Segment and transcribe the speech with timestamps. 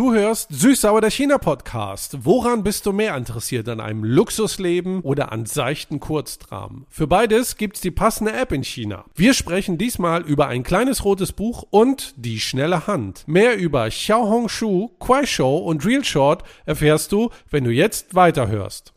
[0.00, 2.24] Du hörst Süßsauer der China-Podcast.
[2.24, 3.68] Woran bist du mehr interessiert?
[3.68, 6.86] An einem Luxusleben oder an seichten Kurzdramen?
[6.88, 9.04] Für beides gibt's die passende App in China.
[9.14, 13.24] Wir sprechen diesmal über ein kleines rotes Buch und die schnelle Hand.
[13.26, 18.14] Mehr über Xiao Hong Shu, Kuai Shou und Real Short erfährst du, wenn du jetzt
[18.14, 18.94] weiterhörst.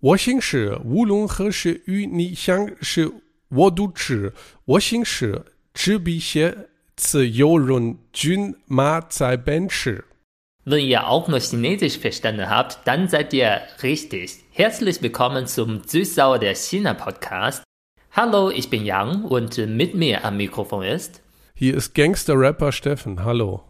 [0.00, 3.10] Washington, Wulong He Shi Yu Ni Xiang Shi
[3.49, 4.33] 我都知
[4.65, 10.05] 我行使只比些此有人军马在奔驰。
[10.65, 14.39] Wenn ihr auch nur Chinesisch verstanden habt, dann seid ihr richtig.
[14.49, 17.63] Herzlich willkommen zum Süßsauer der China Podcast.
[18.11, 21.21] Hallo, ich bin Yang und äh, mit mir am Mikrofon ist
[21.53, 23.23] Hier ist Gangster-Rapper Steffen.
[23.23, 23.61] Hallo.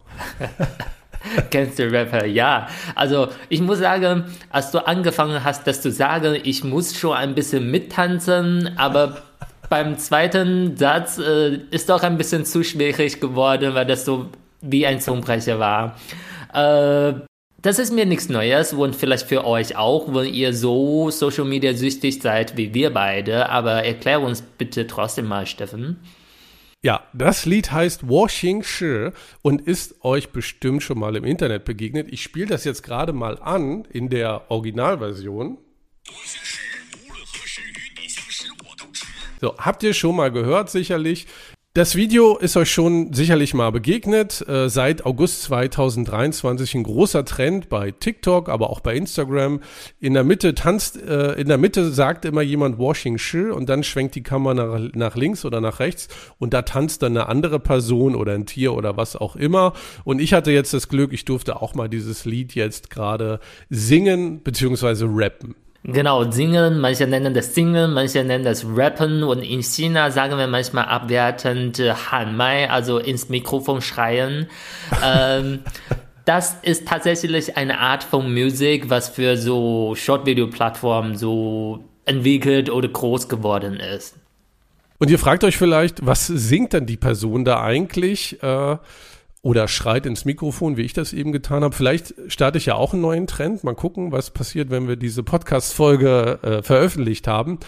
[1.52, 2.26] Gangster-Rapper.
[2.26, 7.18] Ja, also ich muss sagen, als du angefangen hast, das zu sagen, ich muss schon
[7.18, 9.22] ein bisschen mittanzen, aber
[9.71, 14.29] beim zweiten Satz äh, ist doch ein bisschen zu schwierig geworden, weil das so
[14.61, 15.97] wie ein Zungenbrecher war.
[16.53, 17.21] Äh,
[17.63, 21.73] das ist mir nichts Neues und vielleicht für euch auch, wenn ihr so Social Media
[21.75, 23.49] süchtig seid wie wir beide.
[23.49, 26.01] Aber erklär uns bitte trotzdem mal, Steffen.
[26.83, 29.11] Ja, das Lied heißt Washing Shi
[29.43, 32.09] und ist euch bestimmt schon mal im Internet begegnet.
[32.11, 35.59] Ich spiele das jetzt gerade mal an in der Originalversion.
[39.41, 41.27] So, habt ihr schon mal gehört, sicherlich.
[41.73, 44.47] Das Video ist euch schon sicherlich mal begegnet.
[44.47, 49.61] Äh, seit August 2023 ein großer Trend bei TikTok, aber auch bei Instagram.
[49.99, 53.83] In der Mitte tanzt, äh, in der Mitte sagt immer jemand Washing Shi und dann
[53.83, 57.61] schwenkt die Kamera nach, nach links oder nach rechts und da tanzt dann eine andere
[57.61, 59.73] Person oder ein Tier oder was auch immer.
[60.05, 64.43] Und ich hatte jetzt das Glück, ich durfte auch mal dieses Lied jetzt gerade singen
[64.43, 65.55] beziehungsweise rappen.
[65.83, 70.47] Genau, singen, manche nennen das Singen, manche nennen das Rappen und in China sagen wir
[70.47, 74.49] manchmal abwertend äh, Hanmai, also ins Mikrofon schreien.
[75.05, 75.61] ähm,
[76.27, 83.29] das ist tatsächlich eine Art von Musik, was für so Short-Video-Plattformen so entwickelt oder groß
[83.29, 84.17] geworden ist.
[84.99, 88.43] Und ihr fragt euch vielleicht, was singt denn die Person da eigentlich?
[88.43, 88.77] Äh,
[89.43, 91.75] oder schreit ins Mikrofon, wie ich das eben getan habe.
[91.75, 93.65] Vielleicht starte ich ja auch einen neuen Trend.
[93.65, 97.59] Mal gucken, was passiert, wenn wir diese Podcast-Folge äh, veröffentlicht haben.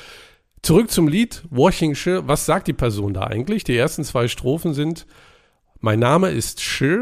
[0.62, 2.20] Zurück zum Lied Washing Shi.
[2.22, 3.64] Was sagt die Person da eigentlich?
[3.64, 5.06] Die ersten zwei Strophen sind,
[5.80, 6.98] mein Name ist Shi.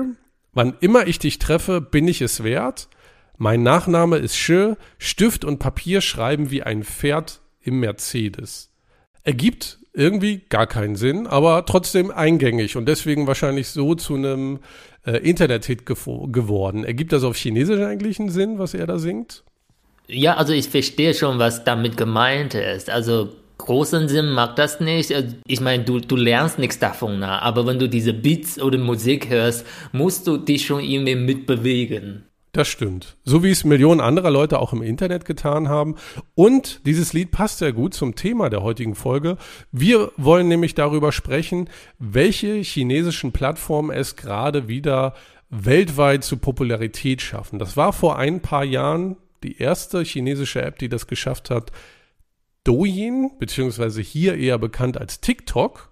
[0.52, 2.88] Wann immer ich dich treffe, bin ich es wert.
[3.36, 4.74] Mein Nachname ist Shi.
[4.98, 8.70] Stift und Papier schreiben wie ein Pferd im Mercedes.
[9.22, 14.60] Ergibt irgendwie gar keinen Sinn, aber trotzdem eingängig und deswegen wahrscheinlich so zu einem
[15.04, 16.84] äh, Internet-Hit geworden.
[16.84, 19.42] Ergibt das auf Chinesisch eigentlich einen Sinn, was er da singt?
[20.06, 22.90] Ja, also ich verstehe schon, was damit gemeint ist.
[22.90, 25.12] Also großen Sinn mag das nicht.
[25.46, 29.66] Ich meine, du, du lernst nichts davon, aber wenn du diese Beats oder Musik hörst,
[29.92, 32.24] musst du dich schon irgendwie mitbewegen.
[32.52, 33.16] Das stimmt.
[33.22, 35.94] So wie es Millionen anderer Leute auch im Internet getan haben.
[36.34, 39.36] Und dieses Lied passt sehr gut zum Thema der heutigen Folge.
[39.70, 45.14] Wir wollen nämlich darüber sprechen, welche chinesischen Plattformen es gerade wieder
[45.48, 47.58] weltweit zu Popularität schaffen.
[47.58, 51.70] Das war vor ein paar Jahren die erste chinesische App, die das geschafft hat.
[52.64, 55.90] Douyin, beziehungsweise hier eher bekannt als TikTok.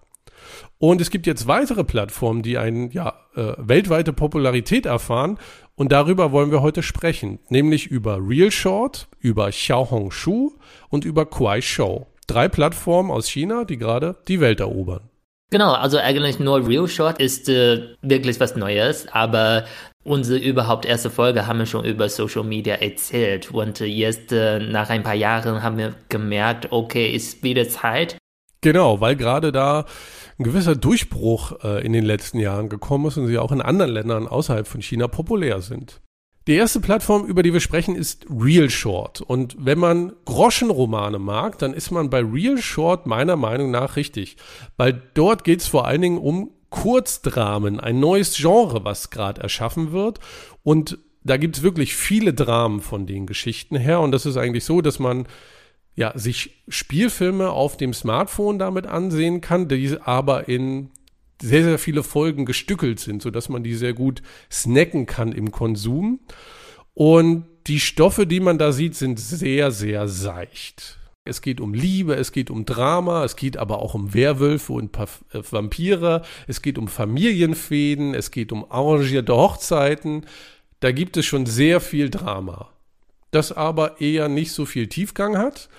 [0.77, 5.37] Und es gibt jetzt weitere Plattformen, die eine ja, äh, weltweite Popularität erfahren.
[5.79, 10.51] Und darüber wollen wir heute sprechen, nämlich über Real Short, über Xiaohongshu
[10.89, 12.05] und über Kuaishou.
[12.27, 15.09] Drei Plattformen aus China, die gerade die Welt erobern.
[15.51, 19.63] Genau, also eigentlich nur Real Short ist äh, wirklich was Neues, aber
[20.03, 24.89] unsere überhaupt erste Folge haben wir schon über Social Media erzählt und jetzt äh, nach
[24.89, 28.17] ein paar Jahren haben wir gemerkt, okay, ist wieder Zeit.
[28.61, 29.85] Genau, weil gerade da
[30.37, 33.91] ein gewisser Durchbruch äh, in den letzten Jahren gekommen ist und sie auch in anderen
[33.91, 36.01] Ländern außerhalb von China populär sind.
[36.47, 39.21] Die erste Plattform, über die wir sprechen, ist Real Short.
[39.21, 44.35] Und wenn man Groschenromane mag, dann ist man bei Real Short meiner Meinung nach richtig.
[44.75, 49.91] Weil dort geht es vor allen Dingen um Kurzdramen, ein neues Genre, was gerade erschaffen
[49.91, 50.19] wird.
[50.63, 53.99] Und da gibt es wirklich viele Dramen von den Geschichten her.
[53.99, 55.27] Und das ist eigentlich so, dass man
[55.99, 60.91] ja, sich Spielfilme auf dem Smartphone damit ansehen kann, die aber in
[61.41, 66.21] sehr, sehr viele Folgen gestückelt sind, sodass man die sehr gut snacken kann im Konsum.
[66.93, 70.97] Und die Stoffe, die man da sieht, sind sehr, sehr seicht.
[71.25, 74.97] Es geht um Liebe, es geht um Drama, es geht aber auch um Werwölfe und
[75.33, 80.25] Vampire, es geht um Familienfäden, es geht um arrangierte Hochzeiten.
[80.79, 82.69] Da gibt es schon sehr viel Drama
[83.31, 85.69] das aber eher nicht so viel Tiefgang hat,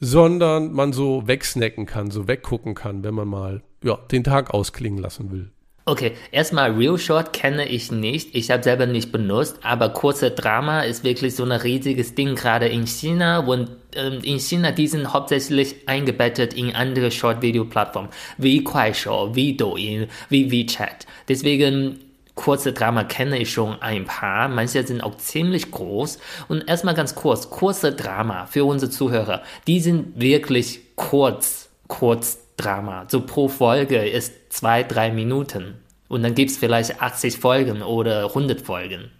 [0.00, 5.02] sondern man so wegsnacken kann, so weggucken kann, wenn man mal ja, den Tag ausklingen
[5.02, 5.50] lassen will.
[5.86, 8.34] Okay, erstmal Real Short kenne ich nicht.
[8.34, 12.68] Ich habe selber nicht benutzt, aber kurze Drama ist wirklich so ein riesiges Ding, gerade
[12.68, 13.40] in China.
[13.40, 18.08] Und ähm, in China, die sind hauptsächlich eingebettet in andere Short-Video-Plattformen,
[18.38, 21.06] wie Kuaishou, wie Douyin, wie WeChat.
[21.28, 21.98] Deswegen
[22.34, 24.48] kurze Drama kenne ich schon ein paar.
[24.48, 26.18] Manche sind auch ziemlich groß.
[26.48, 33.06] Und erstmal ganz kurz, kurze Drama für unsere Zuhörer, die sind wirklich kurz, kurz Drama.
[33.08, 35.74] So pro Folge ist zwei, drei Minuten.
[36.08, 39.10] Und dann gibt es vielleicht 80 Folgen oder 100 Folgen.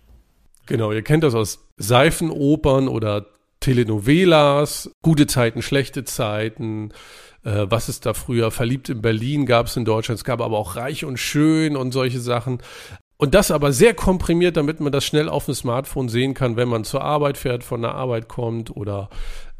[0.66, 3.26] Genau, ihr kennt das aus Seifenopern oder
[3.60, 6.92] Telenovelas, gute Zeiten, schlechte Zeiten,
[7.44, 10.58] äh, was ist da früher, verliebt in Berlin gab es in Deutschland, es gab aber
[10.58, 12.58] auch reich und schön und solche Sachen.
[13.16, 16.68] Und das aber sehr komprimiert, damit man das schnell auf dem Smartphone sehen kann, wenn
[16.68, 19.08] man zur Arbeit fährt, von der Arbeit kommt oder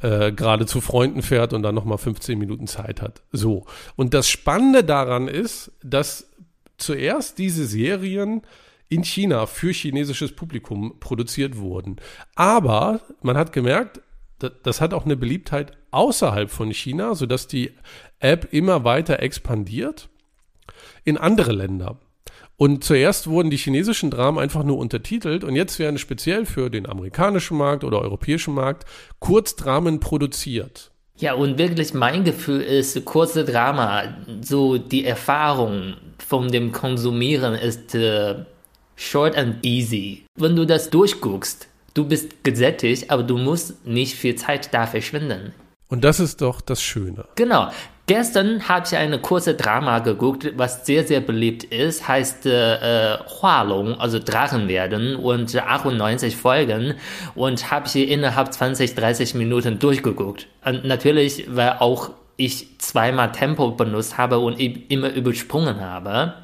[0.03, 3.23] äh, gerade zu Freunden fährt und dann nochmal 15 Minuten Zeit hat.
[3.31, 3.67] So.
[3.97, 6.31] Und das Spannende daran ist, dass
[6.77, 8.43] zuerst diese Serien
[8.89, 11.97] in China für chinesisches Publikum produziert wurden.
[12.35, 14.01] Aber man hat gemerkt,
[14.63, 17.73] das hat auch eine Beliebtheit außerhalb von China, sodass die
[18.19, 20.09] App immer weiter expandiert
[21.05, 21.99] in andere Länder.
[22.57, 26.89] Und zuerst wurden die chinesischen Dramen einfach nur untertitelt und jetzt werden speziell für den
[26.89, 28.85] amerikanischen Markt oder europäischen Markt
[29.19, 30.93] Kurzdramen produziert.
[31.17, 35.95] Ja, und wirklich mein Gefühl ist, kurze Drama, so die Erfahrung
[36.27, 38.37] von dem Konsumieren ist äh,
[38.97, 40.25] short and easy.
[40.39, 45.53] Wenn du das durchguckst, du bist gesättigt, aber du musst nicht viel Zeit da verschwinden.
[45.89, 47.27] Und das ist doch das Schöne.
[47.37, 47.71] Genau.
[48.07, 53.99] Gestern habe ich eine kurze Drama geguckt, was sehr, sehr beliebt ist, heißt äh, Hualong,
[53.99, 56.97] also Drachen werden und 98 Folgen
[57.35, 60.49] und habe ich innerhalb 20, 30 Minuten durchgeguckt.
[60.67, 66.35] Und natürlich, weil auch ich zweimal Tempo benutzt habe und immer übersprungen habe.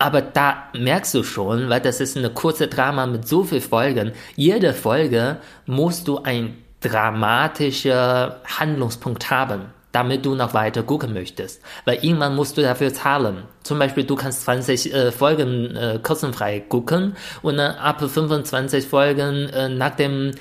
[0.00, 4.12] Aber da merkst du schon, weil das ist eine kurze Drama mit so vielen Folgen.
[4.34, 5.36] Jede Folge
[5.66, 11.62] musst du ein dramatischer Handlungspunkt haben damit du noch weiter gucken möchtest.
[11.86, 13.44] Weil irgendwann musst du dafür zahlen.
[13.62, 19.48] Zum Beispiel, du kannst 20 äh, Folgen äh, kostenfrei gucken und dann ab 25 Folgen,
[19.48, 20.32] äh, nachdem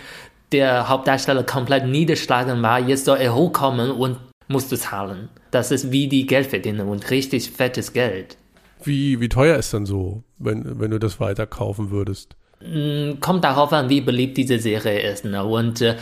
[0.51, 4.17] der Hauptdarsteller komplett niederschlagen war, jetzt soll er hochkommen und
[4.49, 5.29] musst du zahlen.
[5.51, 8.35] Das ist wie die Geld verdienen und richtig fettes Geld.
[8.83, 12.35] Wie, wie teuer ist dann so, wenn, wenn du das weiter kaufen würdest?
[12.59, 15.23] Mm, kommt darauf an, wie beliebt diese Serie ist.
[15.23, 15.45] Ne?
[15.45, 15.95] Und äh,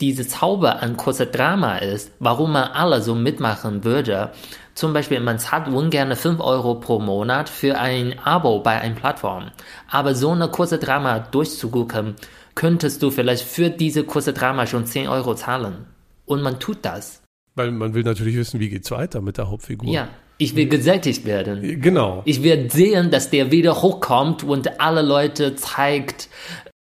[0.00, 4.30] diese Zauber an kurzer Drama ist, warum man alle so mitmachen würde.
[4.74, 9.50] Zum Beispiel, man zahlt ungern 5 Euro pro Monat für ein Abo bei einer Plattform.
[9.90, 12.16] Aber so eine kurze Drama durchzugucken,
[12.54, 15.86] könntest du vielleicht für diese kurze Drama schon 10 Euro zahlen.
[16.26, 17.22] Und man tut das.
[17.54, 19.90] Weil man will natürlich wissen, wie geht's weiter mit der Hauptfigur.
[19.90, 21.80] Ja, ich will gesättigt werden.
[21.80, 22.20] Genau.
[22.26, 26.28] Ich will sehen, dass der wieder hochkommt und alle Leute zeigt,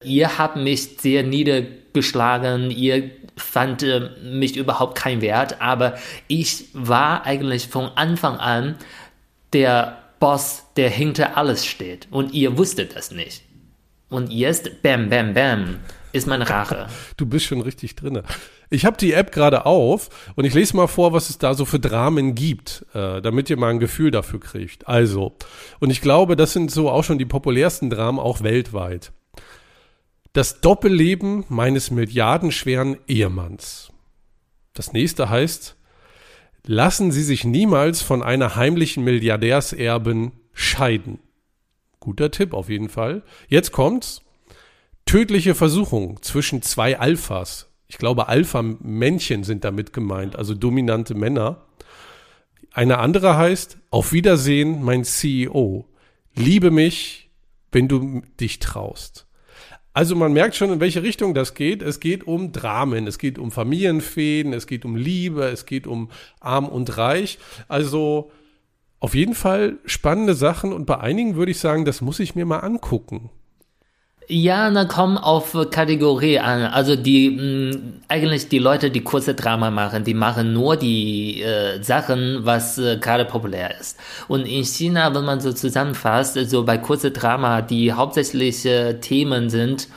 [0.03, 5.97] ihr habt mich sehr niedergeschlagen, ihr fand äh, mich überhaupt kein Wert, aber
[6.29, 8.77] ich war eigentlich von Anfang an
[9.53, 13.43] der Boss, der hinter alles steht und ihr wusstet das nicht.
[14.09, 15.77] Und jetzt, bam, bam, bam,
[16.13, 16.87] ist meine Rache.
[17.17, 18.23] Du bist schon richtig drinne.
[18.71, 21.65] Ich habe die App gerade auf und ich lese mal vor, was es da so
[21.65, 24.89] für Dramen gibt, äh, damit ihr mal ein Gefühl dafür kriegt.
[24.89, 25.37] Also,
[25.79, 29.13] und ich glaube, das sind so auch schon die populärsten Dramen auch weltweit.
[30.37, 33.91] Das Doppelleben meines milliardenschweren Ehemanns.
[34.75, 35.79] Das nächste heißt,
[36.67, 41.21] lassen Sie sich niemals von einer heimlichen Milliardärserben scheiden.
[42.01, 43.23] Guter Tipp auf jeden Fall.
[43.49, 44.21] Jetzt kommt's.
[45.07, 47.73] Tödliche Versuchung zwischen zwei Alphas.
[47.87, 51.65] Ich glaube, Alpha-Männchen sind damit gemeint, also dominante Männer.
[52.73, 55.89] Eine andere heißt, auf Wiedersehen, mein CEO.
[56.35, 57.31] Liebe mich,
[57.73, 59.26] wenn du dich traust.
[59.97, 61.81] Also man merkt schon, in welche Richtung das geht.
[61.81, 66.11] Es geht um Dramen, es geht um Familienfäden, es geht um Liebe, es geht um
[66.39, 67.39] Arm und Reich.
[67.67, 68.31] Also
[69.01, 72.45] auf jeden Fall spannende Sachen und bei einigen würde ich sagen, das muss ich mir
[72.45, 73.31] mal angucken.
[74.29, 76.63] Ja, na komm auf Kategorie an.
[76.63, 81.43] Also die mh, mm, eigentlich die Leute, die kurze Drama machen, die machen nur die
[81.43, 83.97] äh, Sachen, was äh, gerade populär ist.
[84.27, 89.49] Und in China, wenn man so zusammenfasst, so also bei kurze Drama, die hauptsächliche Themen
[89.49, 89.89] sind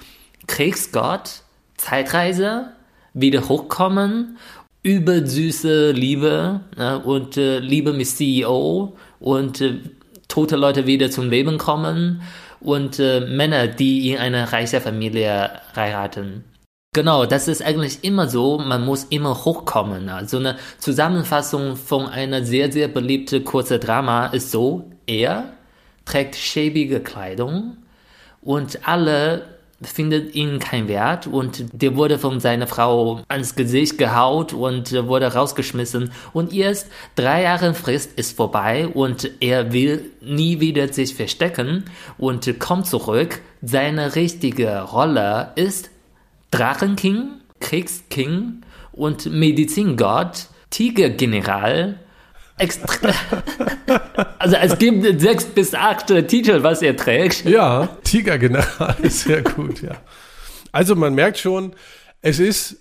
[0.46, 1.42] Kriegsgott,
[1.78, 2.68] Zeitreise,
[3.16, 4.38] wieder hochkommen,
[4.84, 9.80] übersüße Liebe ne, und äh, Liebe mit CEO und äh,
[10.28, 12.22] tote Leute wieder zum Leben kommen
[12.62, 16.44] und äh, Männer, die in eine reiche Familie heiraten.
[16.94, 20.10] Genau, das ist eigentlich immer so, man muss immer hochkommen.
[20.10, 25.54] Also eine Zusammenfassung von einer sehr, sehr beliebten kurzen Drama ist so, er
[26.06, 27.78] trägt schäbige Kleidung
[28.42, 34.54] und alle findet ihn keinen Wert und der wurde von seiner Frau ans Gesicht gehaut
[34.54, 40.92] und wurde rausgeschmissen und erst drei Jahre Frist ist vorbei und er will nie wieder
[40.92, 41.86] sich verstecken
[42.18, 43.42] und kommt zurück.
[43.62, 45.90] Seine richtige Rolle ist
[46.52, 52.00] Drachenking, Kriegsking und Medizingott, Tigergeneral.
[54.40, 57.46] also es gibt sechs bis acht Titel, was er trägt.
[57.46, 59.96] Ja, Tigergeneral ist sehr gut, ja.
[60.72, 61.74] Also man merkt schon,
[62.22, 62.78] es ist,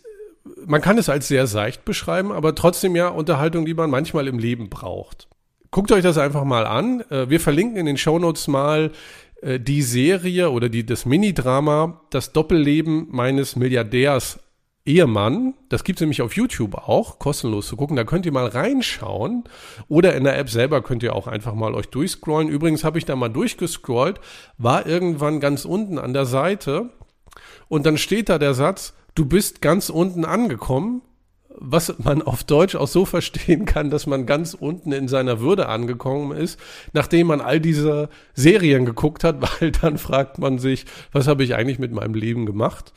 [0.67, 4.39] man kann es als sehr seicht beschreiben, aber trotzdem ja Unterhaltung, die man manchmal im
[4.39, 5.29] Leben braucht.
[5.71, 7.03] Guckt euch das einfach mal an.
[7.11, 8.91] Äh, wir verlinken in den Shownotes mal
[9.43, 14.41] äh, die Serie oder die, das Mini-Drama Das Doppelleben meines Milliardärs
[14.89, 15.55] Ehemann.
[15.69, 17.97] Das gibt es nämlich auf YouTube auch, kostenlos zu gucken.
[17.97, 19.45] Da könnt ihr mal reinschauen.
[19.89, 22.49] Oder in der App selber könnt ihr auch einfach mal euch durchscrollen.
[22.49, 24.19] Übrigens habe ich da mal durchgescrollt,
[24.57, 26.89] war irgendwann ganz unten an der Seite.
[27.69, 31.03] Und dann steht da der Satz, du bist ganz unten angekommen.
[31.61, 35.69] Was man auf Deutsch auch so verstehen kann, dass man ganz unten in seiner Würde
[35.69, 36.59] angekommen ist,
[36.93, 41.57] nachdem man all diese Serien geguckt hat, weil dann fragt man sich, was habe ich
[41.57, 42.93] eigentlich mit meinem Leben gemacht?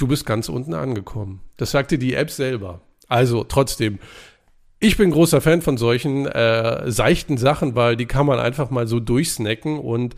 [0.00, 1.40] Du bist ganz unten angekommen.
[1.56, 2.80] Das sagte die App selber.
[3.08, 3.98] Also trotzdem,
[4.78, 8.86] ich bin großer Fan von solchen äh, seichten Sachen, weil die kann man einfach mal
[8.86, 10.14] so durchsnacken und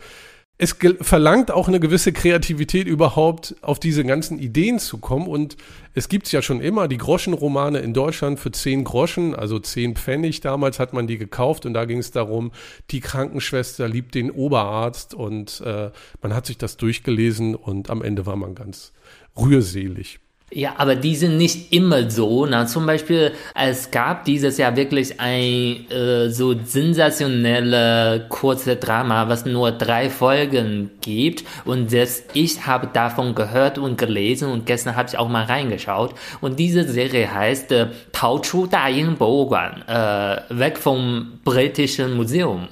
[0.59, 5.57] es verlangt auch eine gewisse Kreativität überhaupt auf diese ganzen Ideen zu kommen und
[5.95, 10.41] es gibt ja schon immer die Groschenromane in Deutschland für 10 Groschen, also 10 Pfennig
[10.41, 12.51] damals hat man die gekauft und da ging es darum,
[12.91, 15.89] die Krankenschwester liebt den Oberarzt und äh,
[16.21, 18.93] man hat sich das durchgelesen und am Ende war man ganz
[19.37, 20.19] rührselig.
[20.55, 22.45] Ja, aber die sind nicht immer so.
[22.45, 29.45] Na, zum Beispiel, es gab dieses Jahr wirklich ein äh, so sensationelle kurze Drama, was
[29.45, 31.43] nur drei Folgen gibt.
[31.65, 36.13] Und das, ich habe davon gehört und gelesen und gestern habe ich auch mal reingeschaut.
[36.39, 42.67] Und diese Serie heißt äh, Tao Chu Da Ying Boguan, äh, weg vom britischen Museum.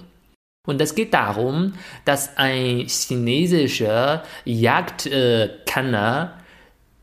[0.68, 1.74] Und es geht darum,
[2.06, 6.36] dass ein chinesischer Jagdkanner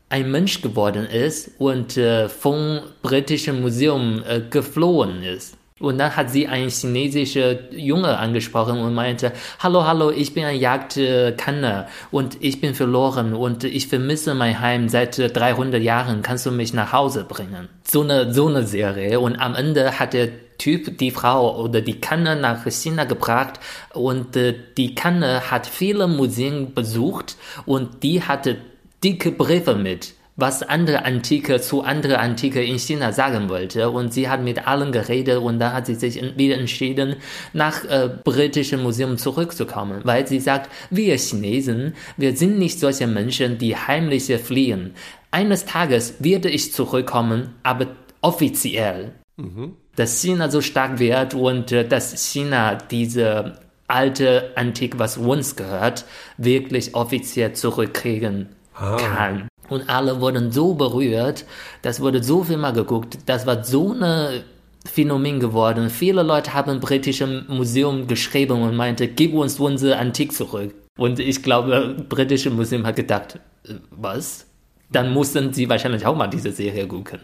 [0.09, 5.55] ein Mensch geworden ist und äh, vom britischen Museum äh, geflohen ist.
[5.79, 10.59] Und dann hat sie ein chinesischer Junge angesprochen und meinte, hallo, hallo, ich bin ein
[10.59, 16.21] Jagdkanner und ich bin verloren und ich vermisse mein Heim seit 300 Jahren.
[16.21, 17.69] Kannst du mich nach Hause bringen?
[17.89, 19.21] So eine, so eine Serie.
[19.21, 23.61] Und am Ende hat der Typ die Frau oder die Kanne nach China gebracht
[23.93, 28.57] und äh, die Kanne hat viele Museen besucht und die hatte
[29.03, 33.89] dicke Briefe mit, was andere Antike zu andere Antike in China sagen wollte.
[33.89, 37.17] Und sie hat mit allen geredet und dann hat sie sich wieder entschieden,
[37.53, 43.57] nach äh, britischen Museum zurückzukommen, weil sie sagt, wir Chinesen, wir sind nicht solche Menschen,
[43.57, 44.93] die heimlich fliehen.
[45.31, 47.87] Eines Tages werde ich zurückkommen, aber
[48.21, 49.13] offiziell.
[49.37, 49.75] Mhm.
[49.95, 56.05] Dass China so stark wird und äh, dass China diese alte Antik, was uns gehört,
[56.37, 59.37] wirklich offiziell zurückkriegen ah.
[59.69, 61.45] Und alle wurden so berührt,
[61.81, 64.43] das wurde so viel mal geguckt, das war so eine
[64.85, 65.89] Phänomen geworden.
[65.89, 70.73] Viele Leute haben im britischen Museum geschrieben und meinte, gib uns unsere Antik zurück.
[70.97, 74.45] Und ich glaube, britische Museum hat gedacht, äh, was?
[74.91, 77.19] Dann mussten sie wahrscheinlich auch mal diese Serie gucken.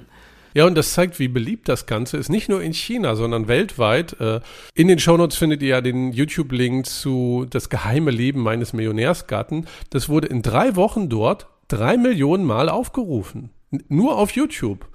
[0.56, 2.30] Ja, und das zeigt, wie beliebt das Ganze ist.
[2.30, 4.20] Nicht nur in China, sondern weltweit.
[4.22, 4.40] Äh,
[4.74, 9.68] in den Shownotes findet ihr ja den YouTube-Link zu Das geheime Leben meines Millionärsgatten.
[9.90, 13.50] Das wurde in drei Wochen dort drei Millionen Mal aufgerufen.
[13.90, 14.88] Nur auf YouTube.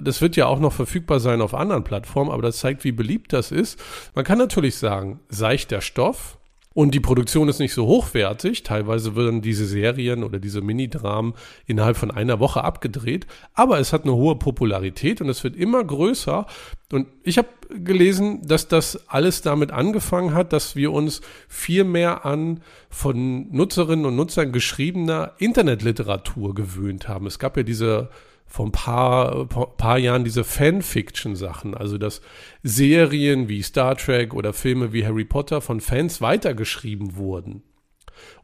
[0.00, 3.32] Das wird ja auch noch verfügbar sein auf anderen Plattformen, aber das zeigt, wie beliebt
[3.32, 3.80] das ist.
[4.14, 6.37] Man kann natürlich sagen, seichter Stoff,
[6.78, 8.62] und die Produktion ist nicht so hochwertig.
[8.62, 11.34] Teilweise werden diese Serien oder diese Minidramen
[11.66, 13.26] innerhalb von einer Woche abgedreht.
[13.52, 16.46] Aber es hat eine hohe Popularität und es wird immer größer.
[16.92, 22.24] Und ich habe gelesen, dass das alles damit angefangen hat, dass wir uns viel mehr
[22.24, 27.26] an von Nutzerinnen und Nutzern geschriebener Internetliteratur gewöhnt haben.
[27.26, 28.08] Es gab ja diese
[28.48, 32.22] vor ein paar, paar Jahren diese Fanfiction-Sachen, also dass
[32.62, 37.62] Serien wie Star Trek oder Filme wie Harry Potter von Fans weitergeschrieben wurden.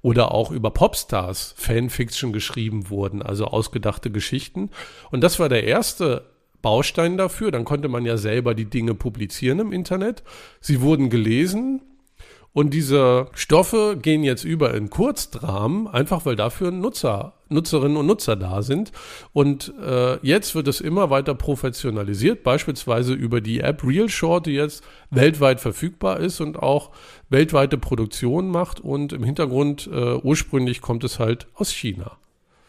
[0.02, 4.70] Oder auch über Popstars Fanfiction geschrieben wurden, also ausgedachte Geschichten.
[5.10, 6.26] Und das war der erste
[6.62, 7.50] Baustein dafür.
[7.50, 10.22] Dann konnte man ja selber die Dinge publizieren im Internet.
[10.60, 11.82] Sie wurden gelesen
[12.54, 18.36] und diese Stoffe gehen jetzt über in Kurzdramen, einfach weil dafür Nutzer, Nutzerinnen und Nutzer
[18.36, 18.92] da sind.
[19.32, 24.52] Und äh, jetzt wird es immer weiter professionalisiert, beispielsweise über die App Real Short, die
[24.52, 26.90] jetzt weltweit verfügbar ist und auch
[27.30, 28.80] weltweite Produktion macht.
[28.80, 32.18] Und im Hintergrund äh, ursprünglich kommt es halt aus China.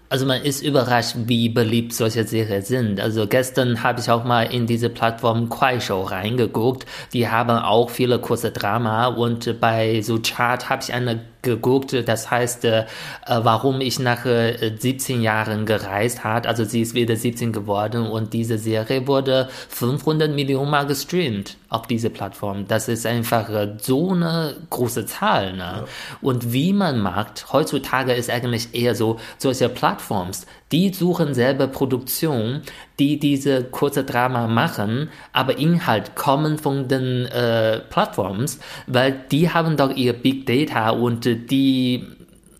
[0.07, 2.99] Also man ist überrascht, wie beliebt solche Serien sind.
[2.99, 6.85] Also gestern habe ich auch mal in diese Plattform Kuaishou reingeguckt.
[7.11, 12.29] Die haben auch viele kurze Drama und bei so Chart habe ich eine geguckt, das
[12.29, 12.85] heißt, äh,
[13.25, 16.45] warum ich nach äh, 17 Jahren gereist hat.
[16.45, 21.87] Also sie ist wieder 17 geworden und diese Serie wurde 500 Millionen Mal gestreamt auf
[21.87, 22.67] diese Plattform.
[22.67, 25.53] Das ist einfach äh, so eine große Zahl.
[25.53, 25.59] Ne?
[25.59, 25.85] Ja.
[26.21, 32.61] Und wie man macht, heutzutage ist eigentlich eher so, solche Plattforms, die suchen selber Produktion,
[32.99, 39.77] die diese kurze Drama machen, aber Inhalt kommen von den äh, Plattforms, weil die haben
[39.77, 42.03] doch ihr Big Data und die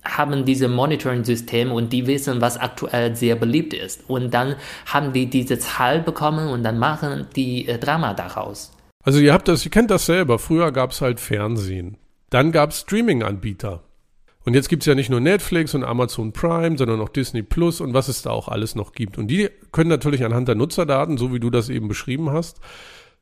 [0.04, 4.08] haben diese Monitoring-System und die wissen, was aktuell sehr beliebt ist.
[4.08, 8.72] Und dann haben die diese Zahl bekommen und dann machen die äh, Drama daraus.
[9.04, 10.40] Also ihr habt das, ihr kennt das selber.
[10.40, 11.98] Früher gab es halt Fernsehen.
[12.30, 13.84] Dann gab es Streaming-Anbieter.
[14.46, 17.82] Und jetzt gibt es ja nicht nur Netflix und Amazon Prime, sondern auch Disney Plus
[17.82, 19.18] und was es da auch alles noch gibt.
[19.18, 22.60] Und die können natürlich anhand der Nutzerdaten, so wie du das eben beschrieben hast,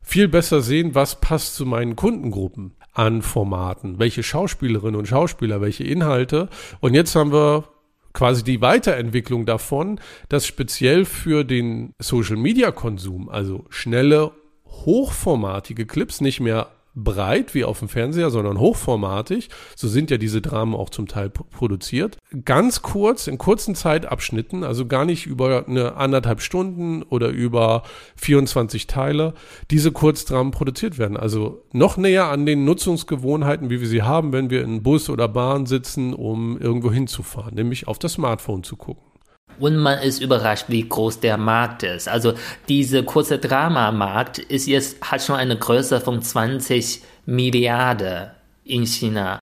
[0.02, 5.86] viel besser sehen, was passt zu meinen Kundengruppen an Formaten, welche Schauspielerinnen und Schauspieler, welche
[5.86, 6.50] Inhalte.
[6.82, 7.70] Und jetzt haben wir
[8.12, 14.32] quasi die Weiterentwicklung davon, dass speziell für den Social-Media-Konsum, also schnelle,
[14.68, 19.50] hochformatige Clips nicht mehr breit wie auf dem Fernseher, sondern hochformatig.
[19.76, 22.18] So sind ja diese Dramen auch zum Teil produziert.
[22.46, 27.84] Ganz kurz, in kurzen Zeitabschnitten, also gar nicht über eine anderthalb Stunden oder über
[28.16, 29.34] 24 Teile,
[29.72, 31.18] diese Kurzdramen produziert werden.
[31.18, 35.28] Also noch näher an den Nutzungsgewohnheiten, wie wir sie haben, wenn wir in Bus oder
[35.28, 39.13] Bahn sitzen, um irgendwo hinzufahren, nämlich auf das Smartphone zu gucken.
[39.60, 42.08] Und man ist überrascht, wie groß der Markt ist.
[42.08, 42.34] Also
[42.70, 48.32] diese kurze Drama-Markt ist jetzt, hat schon eine Größe von 20 Milliarden
[48.64, 49.40] in China.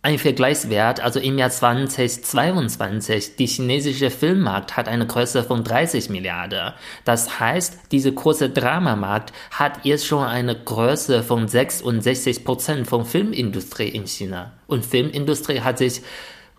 [0.00, 6.72] Ein Vergleichswert, also im Jahr 2022, die chinesische Filmmarkt hat eine Größe von 30 Milliarden.
[7.04, 13.88] Das heißt, diese kurze Dramamarkt hat jetzt schon eine Größe von 66 Prozent von Filmindustrie
[13.88, 14.52] in China.
[14.68, 16.02] Und Filmindustrie hat sich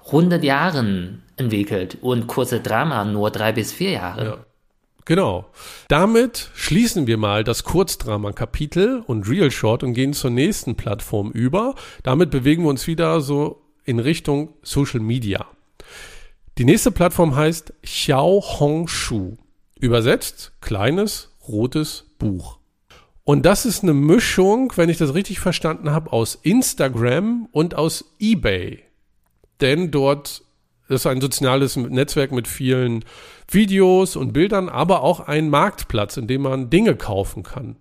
[0.10, 4.26] 100 Jahren entwickelt und kurze Drama nur drei bis vier Jahre.
[4.26, 4.38] Ja.
[5.06, 5.48] Genau.
[5.88, 11.74] Damit schließen wir mal das Kurzdrama-Kapitel und Real Short und gehen zur nächsten Plattform über.
[12.04, 15.48] Damit bewegen wir uns wieder so in Richtung Social Media.
[16.60, 19.38] Die nächste Plattform heißt Xiao Hongshu.
[19.80, 22.60] Übersetzt kleines rotes Buch.
[23.24, 28.14] Und das ist eine Mischung, wenn ich das richtig verstanden habe, aus Instagram und aus
[28.20, 28.84] eBay.
[29.62, 30.44] Denn dort
[30.88, 33.06] ist ein soziales Netzwerk mit vielen
[33.50, 37.76] Videos und Bildern, aber auch ein Marktplatz, in dem man Dinge kaufen kann.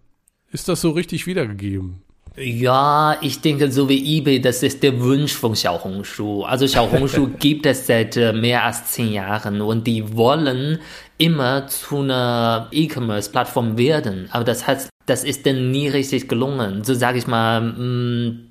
[0.51, 2.03] Ist das so richtig wiedergegeben?
[2.41, 6.45] Ja, ich denke, so wie eBay, das ist der Wunsch von Xiaohongshu.
[6.45, 10.79] Also Xiaohongshu gibt es seit äh, mehr als zehn Jahren und die wollen
[11.17, 14.29] immer zu einer E-Commerce-Plattform werden.
[14.31, 16.85] Aber das heißt, das ist denn nie richtig gelungen.
[16.85, 18.48] So sage ich mal, mh, mm,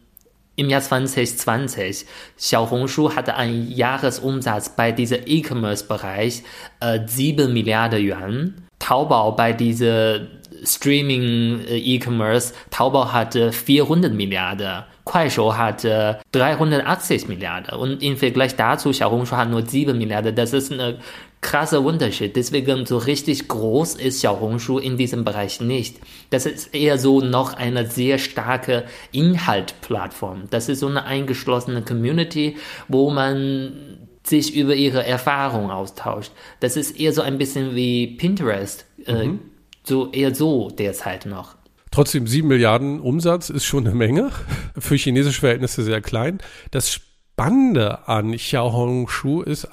[0.57, 6.43] im Jahr 2020, Xiaohongshu hatte einen Jahresumsatz bei diesem E-Commerce-Bereich
[6.79, 8.53] äh, 7 Milliarden Yuan.
[8.79, 10.21] Taobao bei dieser
[10.63, 14.83] Streaming äh, E-Commerce, Taobao hatte 400 Milliarden.
[15.03, 17.79] Kuaishou hatte 380 Milliarden.
[17.79, 20.35] Und im Vergleich dazu, Xiaohongshu hat nur 7 Milliarden.
[20.35, 20.97] Das ist eine
[21.41, 22.35] krasser Unterschied.
[22.35, 25.97] Deswegen so richtig groß ist Xiaohongshu in diesem Bereich nicht.
[26.29, 30.43] Das ist eher so noch eine sehr starke Inhaltplattform.
[30.49, 36.31] Das ist so eine eingeschlossene Community, wo man sich über ihre Erfahrungen austauscht.
[36.59, 38.85] Das ist eher so ein bisschen wie Pinterest.
[39.05, 39.39] Äh, mhm.
[39.83, 41.55] so eher so derzeit noch.
[41.91, 44.31] Trotzdem 7 Milliarden Umsatz ist schon eine Menge.
[44.77, 46.39] Für chinesische Verhältnisse sehr klein.
[46.71, 49.69] Das Spannende an Xiaohongshu ist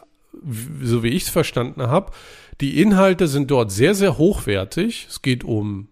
[0.83, 2.13] so wie ich es verstanden habe,
[2.61, 5.07] die Inhalte sind dort sehr, sehr hochwertig.
[5.09, 5.89] Es geht um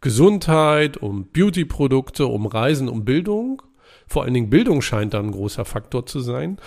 [0.00, 3.62] Gesundheit, um Beauty-Produkte, um Reisen, um Bildung.
[4.06, 6.58] Vor allen Dingen Bildung scheint da ein großer Faktor zu sein.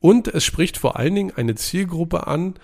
[0.00, 2.54] Und es spricht vor allen Dingen eine Zielgruppe an,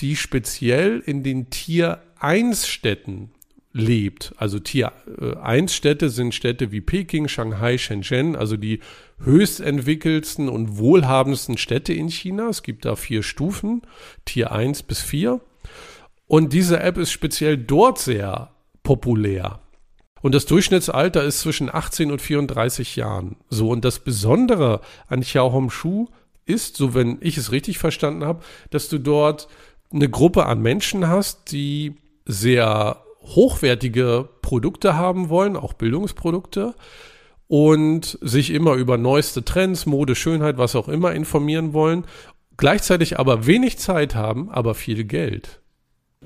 [0.00, 3.32] die speziell in den Tier 1 Städten
[3.78, 4.34] lebt.
[4.36, 4.92] Also Tier
[5.42, 8.80] 1 Städte sind Städte wie Peking, Shanghai, Shenzhen, also die
[9.20, 12.48] höchstentwickelsten und wohlhabendsten Städte in China.
[12.48, 13.82] Es gibt da vier Stufen,
[14.24, 15.40] Tier 1 bis 4.
[16.26, 18.50] Und diese App ist speziell dort sehr
[18.82, 19.60] populär.
[20.20, 23.36] Und das Durchschnittsalter ist zwischen 18 und 34 Jahren.
[23.48, 26.08] So, und das Besondere an Xiaohongshu
[26.44, 29.48] ist, so wenn ich es richtig verstanden habe, dass du dort
[29.92, 36.74] eine Gruppe an Menschen hast, die sehr hochwertige Produkte haben wollen, auch Bildungsprodukte,
[37.48, 42.04] und sich immer über neueste Trends, Mode, Schönheit, was auch immer informieren wollen,
[42.56, 45.60] gleichzeitig aber wenig Zeit haben, aber viel Geld.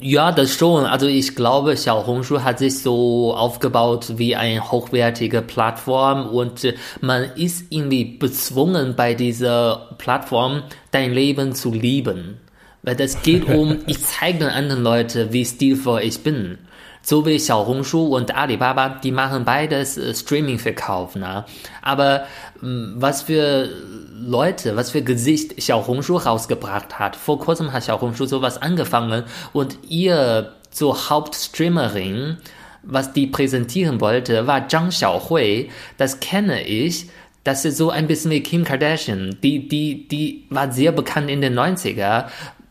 [0.00, 0.86] Ja, das schon.
[0.86, 7.24] Also ich glaube, Xiaohongshu hat sich so aufgebaut wie eine hochwertige Plattform und äh, man
[7.36, 12.38] ist irgendwie bezwungen bei dieser Plattform dein Leben zu lieben.
[12.82, 16.56] Weil das geht um, ich zeige den anderen Leuten, wie stilvoll ich bin.
[17.02, 21.16] So wie Xiaohongshu und Alibaba, die machen beides äh, Streaming-Verkauf.
[21.16, 21.44] Ne?
[21.82, 22.24] Aber
[22.62, 23.68] ähm, was für
[24.14, 27.16] Leute, was für Gesicht Xiaohongshu rausgebracht hat.
[27.16, 32.38] Vor kurzem hat Xiaohongshu sowas angefangen und ihr zur Hauptstreamerin,
[32.82, 35.70] was die präsentieren wollte, war Zhang Xiaohui.
[35.98, 37.08] Das kenne ich.
[37.44, 39.38] Das ist so ein bisschen wie Kim Kardashian.
[39.42, 42.26] Die, die, die war sehr bekannt in den 90er.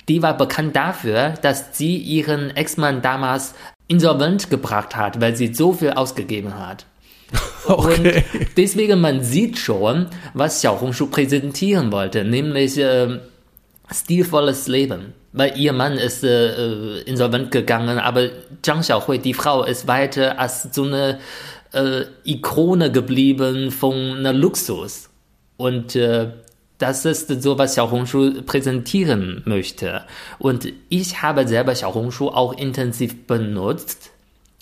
[0.08, 3.54] Die war bekannt dafür, dass sie ihren Ex-Mann damals
[3.88, 6.86] insolvent gebracht hat, weil sie so viel ausgegeben hat.
[7.64, 8.24] Okay.
[8.40, 13.20] Und deswegen man sieht schon, was Xiaohongshu präsentieren wollte, nämlich äh,
[13.92, 15.14] stilvolles Leben.
[15.32, 18.30] Weil ihr Mann ist äh, äh, insolvent gegangen, aber
[18.64, 21.20] Zhang Xiaohui, die Frau, ist weiter als so eine
[21.72, 25.10] äh, Ikone geblieben von einer Luxus.
[25.56, 26.32] Und äh,
[26.82, 30.04] das ist so, was Xiaohongshu präsentieren möchte.
[30.40, 34.12] Und ich habe selber Xiaohongshu auch intensiv benutzt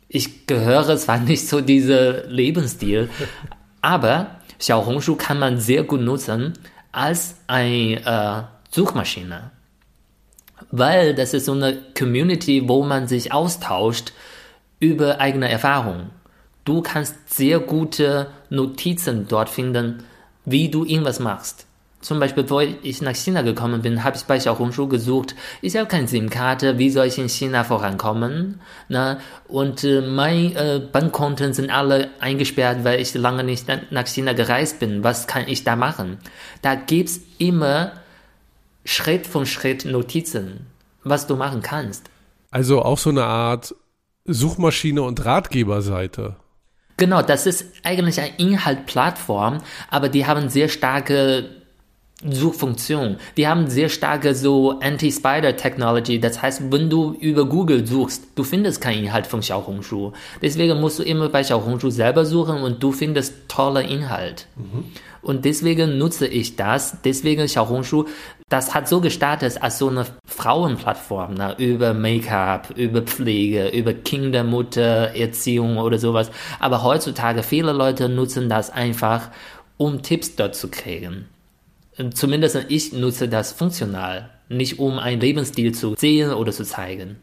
[0.09, 3.09] ich gehöre zwar nicht zu diesem Lebensstil,
[3.81, 6.53] aber Xiaohongshu kann man sehr gut nutzen
[6.91, 9.51] als eine äh, Suchmaschine.
[10.71, 14.11] Weil das ist so eine Community, wo man sich austauscht
[14.79, 16.09] über eigene Erfahrungen.
[16.65, 20.03] Du kannst sehr gute Notizen dort finden,
[20.45, 21.65] wie du irgendwas machst.
[22.01, 25.35] Zum Beispiel, bevor ich nach China gekommen bin, habe ich bei Xiaohongshu gesucht.
[25.61, 28.61] Ich habe keine SIM-Karte, wie soll ich in China vorankommen?
[28.87, 34.31] Na, und äh, meine äh, Bankkonten sind alle eingesperrt, weil ich lange nicht nach China
[34.31, 35.03] gereist bin.
[35.03, 36.19] Was kann ich da machen?
[36.61, 37.91] Da gibt's immer
[38.85, 40.67] Schritt für Schritt Notizen,
[41.03, 42.09] was du machen kannst.
[42.49, 43.75] Also auch so eine Art
[44.23, 46.37] Suchmaschine und Ratgeberseite.
[46.95, 49.59] Genau, das ist eigentlich eine Inhaltplattform,
[49.89, 51.58] aber die haben sehr starke
[52.27, 53.15] Suchfunktion.
[53.37, 56.19] Die haben sehr starke so Anti-Spider-Technology.
[56.19, 60.11] Das heißt, wenn du über Google suchst, du findest keinen Inhalt von Xiaohongshu.
[60.41, 64.47] Deswegen musst du immer bei Xiaohongshu selber suchen und du findest tolle Inhalt.
[64.57, 64.85] Mhm.
[65.21, 66.97] Und deswegen nutze ich das.
[67.05, 68.05] Deswegen Xiaohongshu,
[68.49, 71.55] das hat so gestartet als so eine Frauenplattform, ne?
[71.57, 76.31] über Make-up, über Pflege, über Kindermutter, Erziehung oder sowas.
[76.59, 79.29] Aber heutzutage viele Leute nutzen das einfach,
[79.77, 81.27] um Tipps dort zu kriegen.
[82.13, 87.17] Zumindest ich nutze das funktional, nicht um einen Lebensstil zu sehen oder zu zeigen.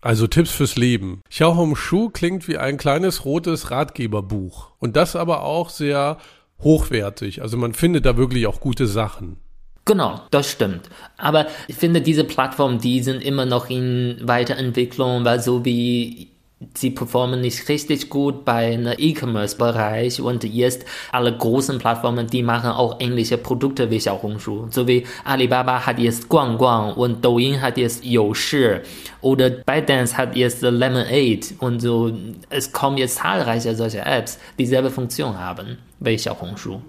[0.00, 1.22] Also Tipps fürs Leben.
[1.30, 4.72] Xiaohong Shu klingt wie ein kleines rotes Ratgeberbuch.
[4.78, 6.18] Und das aber auch sehr
[6.60, 7.40] hochwertig.
[7.40, 9.38] Also man findet da wirklich auch gute Sachen.
[9.86, 10.90] Genau, das stimmt.
[11.16, 16.33] Aber ich finde, diese Plattformen, die sind immer noch in Weiterentwicklung, weil so wie
[16.74, 22.70] sie performen nicht richtig gut bei einem E-Commerce-Bereich und jetzt alle großen Plattformen, die machen
[22.70, 24.68] auch ähnliche Produkte wie Xiaohongshu.
[24.70, 28.80] So wie Alibaba hat jetzt Guang Guang und Douyin hat jetzt Youshi
[29.20, 32.12] oder ByteDance hat jetzt Lemonade und so.
[32.50, 36.80] Es kommen jetzt zahlreiche solche Apps, die dieselbe Funktion haben wie Xiaohongshu.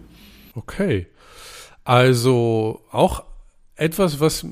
[0.55, 1.07] Okay.
[1.83, 3.23] Also auch
[3.77, 4.45] etwas, was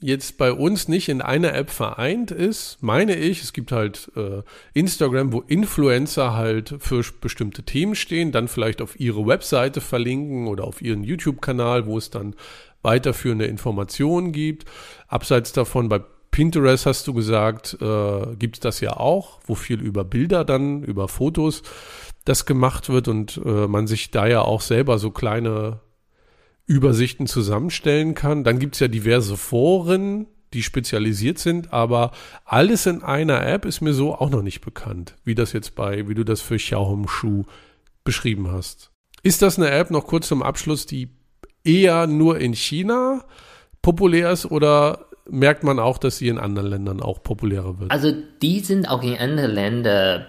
[0.00, 4.42] jetzt bei uns nicht in einer App vereint ist, meine ich, es gibt halt äh,
[4.74, 10.64] Instagram, wo Influencer halt für bestimmte Themen stehen, dann vielleicht auf ihre Webseite verlinken oder
[10.64, 12.36] auf ihren YouTube-Kanal, wo es dann
[12.82, 14.66] weiterführende Informationen gibt.
[15.08, 19.80] Abseits davon bei Pinterest hast du gesagt, äh, gibt es das ja auch, wo viel
[19.80, 21.62] über Bilder dann, über Fotos
[22.24, 25.80] das gemacht wird und äh, man sich da ja auch selber so kleine
[26.70, 28.44] Übersichten zusammenstellen kann.
[28.44, 32.12] Dann gibt es ja diverse Foren, die spezialisiert sind, aber
[32.44, 36.06] alles in einer App ist mir so auch noch nicht bekannt, wie das jetzt bei,
[36.06, 37.42] wie du das für Xiaohongshu
[38.04, 38.92] beschrieben hast.
[39.24, 41.08] Ist das eine App noch kurz zum Abschluss, die
[41.64, 43.24] eher nur in China
[43.82, 47.90] populär ist oder merkt man auch, dass sie in anderen Ländern auch populärer wird?
[47.90, 50.24] Also die sind auch in anderen Ländern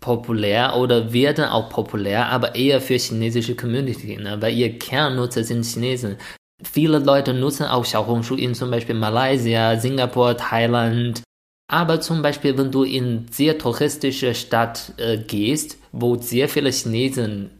[0.00, 4.40] populär oder werden auch populär, aber eher für chinesische Community, ne?
[4.40, 6.16] weil ihr Kernnutzer sind Chinesen.
[6.62, 11.22] Viele Leute nutzen auch Xiaohongshu in zum Beispiel Malaysia, Singapur, Thailand.
[11.70, 17.50] Aber zum Beispiel, wenn du in sehr touristische Stadt äh, gehst, wo sehr viele Chinesen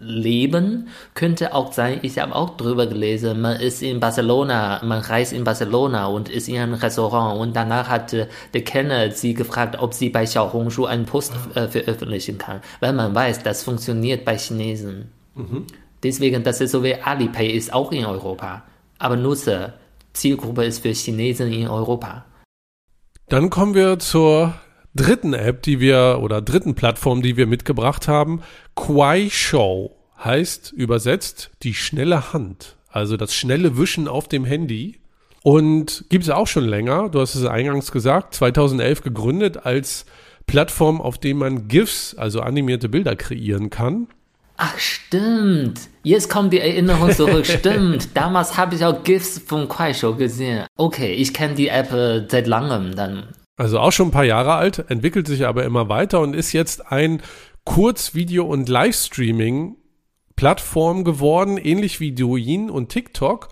[0.00, 5.32] Leben könnte auch sein, ich habe auch drüber gelesen, man ist in Barcelona, man reist
[5.32, 9.76] in Barcelona und ist in einem Restaurant und danach hat äh, der Kenner sie gefragt,
[9.78, 14.38] ob sie bei Xiaohongshu einen Post äh, veröffentlichen kann, weil man weiß, das funktioniert bei
[14.38, 15.12] Chinesen.
[15.34, 15.66] Mhm.
[16.02, 18.62] Deswegen, das ist so wie Alipay ist auch in Europa,
[18.98, 19.74] aber Nutzer,
[20.14, 22.24] Zielgruppe ist für Chinesen in Europa.
[23.28, 24.54] Dann kommen wir zur
[24.94, 28.42] dritten App, die wir oder dritten Plattform, die wir mitgebracht haben.
[28.74, 35.00] Quai Show heißt übersetzt die schnelle Hand, also das schnelle Wischen auf dem Handy.
[35.42, 40.04] Und gibt es auch schon länger, du hast es eingangs gesagt, 2011 gegründet als
[40.46, 44.08] Plattform, auf dem man GIFs, also animierte Bilder kreieren kann.
[44.58, 45.80] Ach, stimmt.
[46.02, 47.46] Jetzt kommt die Erinnerung zurück.
[47.46, 48.14] stimmt.
[48.14, 50.66] Damals habe ich auch GIFs von Kuaishou gesehen.
[50.76, 53.28] Okay, ich kenne die App äh, seit langem dann.
[53.60, 56.90] Also auch schon ein paar Jahre alt, entwickelt sich aber immer weiter und ist jetzt
[56.90, 57.20] ein
[57.66, 63.48] Kurzvideo- und Livestreaming-Plattform geworden, ähnlich wie Douyin und TikTok,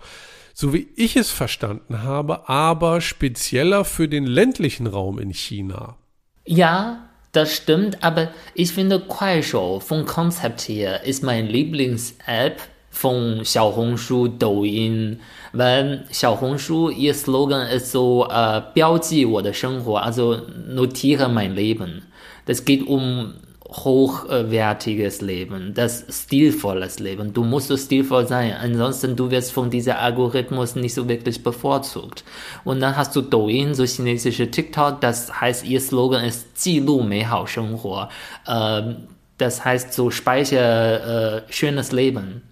[0.55, 5.97] so wie ich es verstanden habe, aber spezieller für den ländlichen Raum in China.
[6.43, 14.27] Ja, das stimmt, aber ich finde Kuaishou vom Konzept her ist mein Lieblings-App von Xiaohongshu,
[14.27, 15.19] Douyin,
[15.52, 22.02] weil Xiaohongshu ihr Slogan ist so äh, 标记我的生活, also notiere mein Leben.
[22.46, 23.34] Das geht um
[23.76, 27.32] hochwertiges Leben, das stilvolles Leben.
[27.32, 32.24] Du musst so stilvoll sein, ansonsten du wirst von dieser Algorithmus nicht so wirklich bevorzugt.
[32.64, 38.08] Und dann hast du Douyin, so chinesische TikTok, das heißt, ihr Slogan ist 记录美好生活.
[38.46, 38.94] Äh,
[39.38, 42.42] das heißt so speicher äh, schönes Leben.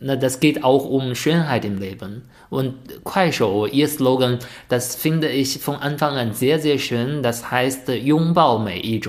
[0.00, 2.22] Na, das geht auch um Schönheit im Leben.
[2.50, 7.22] Und Kuaishou, ihr Slogan, das finde ich von Anfang an sehr, sehr schön.
[7.22, 9.00] Das heißt, Yongbao Mei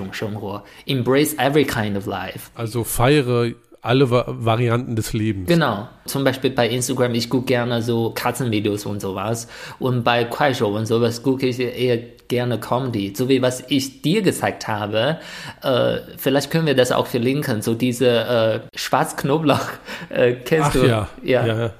[0.86, 2.50] Embrace every kind of life.
[2.54, 3.52] Also feiere
[3.86, 5.48] alle Va Varianten des Lebens.
[5.48, 5.88] Genau.
[6.04, 9.48] Zum Beispiel bei Instagram, ich gucke gerne so Katzenvideos und sowas.
[9.78, 13.14] Und bei Kuaishou und sowas gucke ich eher gerne Comedy.
[13.16, 15.18] So wie was ich dir gesagt habe.
[15.62, 17.62] Äh, vielleicht können wir das auch verlinken.
[17.62, 19.68] So diese äh, Schwarzknoblauch.
[20.08, 20.86] Äh, kennst Ach, du?
[20.86, 21.08] Ja.
[21.22, 21.46] ja.
[21.46, 21.70] ja.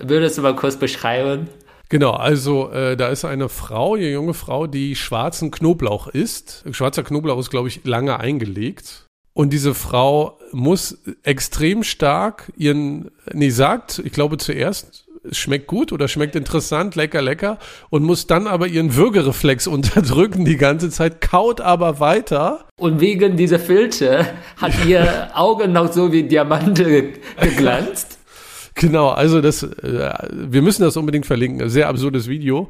[0.00, 1.48] Würdest du mal kurz beschreiben?
[1.92, 6.64] Genau, also äh, da ist eine Frau, eine junge Frau, die schwarzen Knoblauch isst.
[6.70, 9.04] Schwarzer Knoblauch ist, glaube ich, lange eingelegt.
[9.34, 15.92] Und diese Frau muss extrem stark ihren, nee, sagt, ich glaube zuerst, es schmeckt gut
[15.92, 17.58] oder schmeckt interessant, lecker, lecker,
[17.90, 22.66] und muss dann aber ihren Würgereflex unterdrücken die ganze Zeit, kaut aber weiter.
[22.78, 28.18] Und wegen dieser Filter hat ihr Auge noch so wie Diamante geglanzt.
[28.74, 31.68] Genau, also das, äh, wir müssen das unbedingt verlinken.
[31.68, 32.68] Sehr absurdes Video.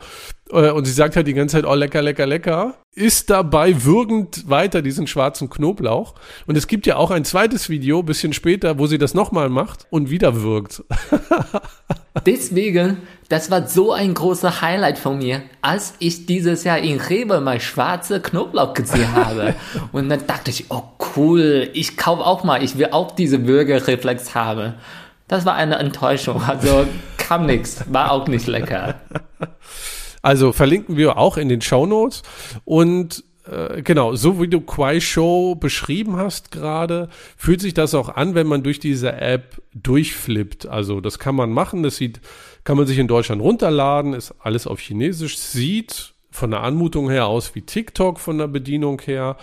[0.50, 2.74] Äh, und sie sagt halt die ganze Zeit, oh lecker, lecker, lecker.
[2.94, 6.14] Ist dabei würgend weiter diesen schwarzen Knoblauch.
[6.46, 9.86] Und es gibt ja auch ein zweites Video, bisschen später, wo sie das nochmal macht
[9.90, 10.82] und wieder würgt.
[12.26, 12.98] Deswegen,
[13.30, 17.60] das war so ein großer Highlight von mir, als ich dieses Jahr in Rewe mal
[17.60, 19.54] schwarze Knoblauch gesehen habe.
[19.92, 20.82] Und dann dachte ich, oh
[21.16, 24.74] cool, ich kaufe auch mal, ich will auch diese Bürgerreflex haben.
[25.32, 26.42] Das war eine Enttäuschung.
[26.42, 27.84] Also kam nichts.
[27.90, 28.96] War auch nicht lecker.
[30.24, 32.22] Also verlinken wir auch in den Show Notes.
[32.64, 38.08] Und äh, genau, so wie du Quai Show beschrieben hast gerade, fühlt sich das auch
[38.08, 40.68] an, wenn man durch diese App durchflippt.
[40.68, 41.82] Also das kann man machen.
[41.82, 42.20] Das sieht,
[42.62, 47.26] kann man sich in Deutschland runterladen, ist alles auf Chinesisch, sieht von der Anmutung her
[47.26, 49.36] aus wie TikTok von der Bedienung her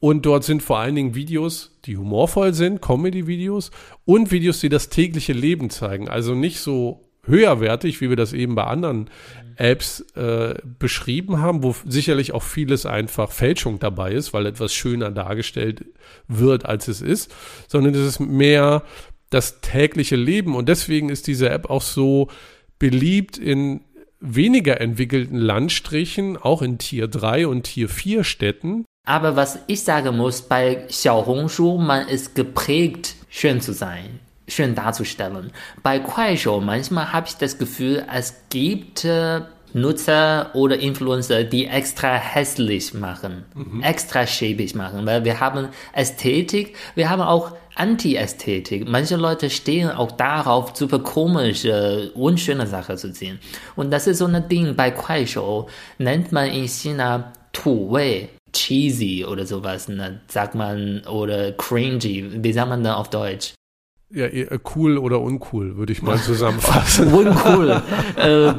[0.00, 3.70] und dort sind vor allen Dingen Videos, die humorvoll sind, Comedy-Videos
[4.06, 6.08] und Videos, die das tägliche Leben zeigen.
[6.08, 9.10] Also nicht so höherwertig, wie wir das eben bei anderen
[9.56, 15.10] Apps äh, beschrieben haben, wo sicherlich auch vieles einfach Fälschung dabei ist, weil etwas schöner
[15.10, 15.84] dargestellt
[16.28, 17.30] wird, als es ist,
[17.68, 18.82] sondern es ist mehr
[19.28, 20.56] das tägliche Leben.
[20.56, 22.28] Und deswegen ist diese App auch so
[22.78, 23.82] beliebt in
[24.18, 30.16] weniger entwickelten Landstrichen, auch in Tier 3 und Tier 4 Städten, aber was ich sagen
[30.16, 35.52] muss, bei Xiaohongshu, man ist geprägt, schön zu sein, schön darzustellen.
[35.82, 39.40] Bei Kuaishou, manchmal habe ich das Gefühl, es gibt äh,
[39.72, 43.82] Nutzer oder Influencer, die extra hässlich machen, mhm.
[43.82, 48.88] extra schäbig machen, weil wir haben Ästhetik, wir haben auch Anti-Ästhetik.
[48.88, 53.38] Manche Leute stehen auch darauf, super komische, unschöne Sachen zu sehen.
[53.76, 59.24] Und das ist so ein Ding bei Kuaishou, nennt man in China Tu Wei cheesy
[59.24, 60.20] oder sowas, ne?
[60.28, 63.54] sagt man, oder cringy, wie sagt man da auf Deutsch?
[64.12, 64.26] Ja,
[64.74, 67.12] cool oder uncool, würde ich mal zusammenfassen.
[67.12, 67.82] uncool.
[68.16, 68.52] äh,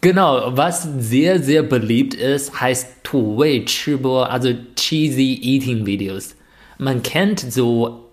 [0.00, 6.36] genau, was sehr, sehr beliebt ist, heißt Tu Wei Chibo, also cheesy Eating Videos.
[6.78, 8.04] Man kennt so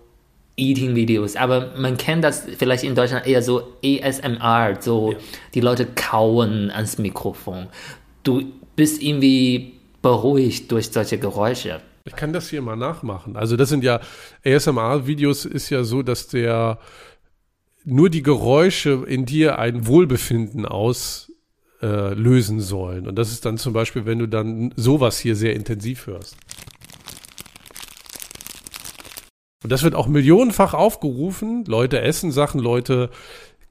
[0.56, 5.18] Eating-Videos, aber man kennt das vielleicht in Deutschland eher so ASMR, so ja.
[5.54, 7.68] die Leute kauen ans Mikrofon.
[8.22, 8.42] Du
[8.76, 11.80] bist irgendwie beruhigt durch solche Geräusche.
[12.04, 13.36] Ich kann das hier mal nachmachen.
[13.36, 14.00] Also das sind ja
[14.44, 16.78] ASMR-Videos ist ja so, dass der
[17.84, 23.06] nur die Geräusche in dir ein Wohlbefinden auslösen äh, sollen.
[23.06, 26.36] Und das ist dann zum Beispiel, wenn du dann sowas hier sehr intensiv hörst.
[29.62, 31.64] Und das wird auch millionenfach aufgerufen.
[31.66, 33.10] Leute essen Sachen, Leute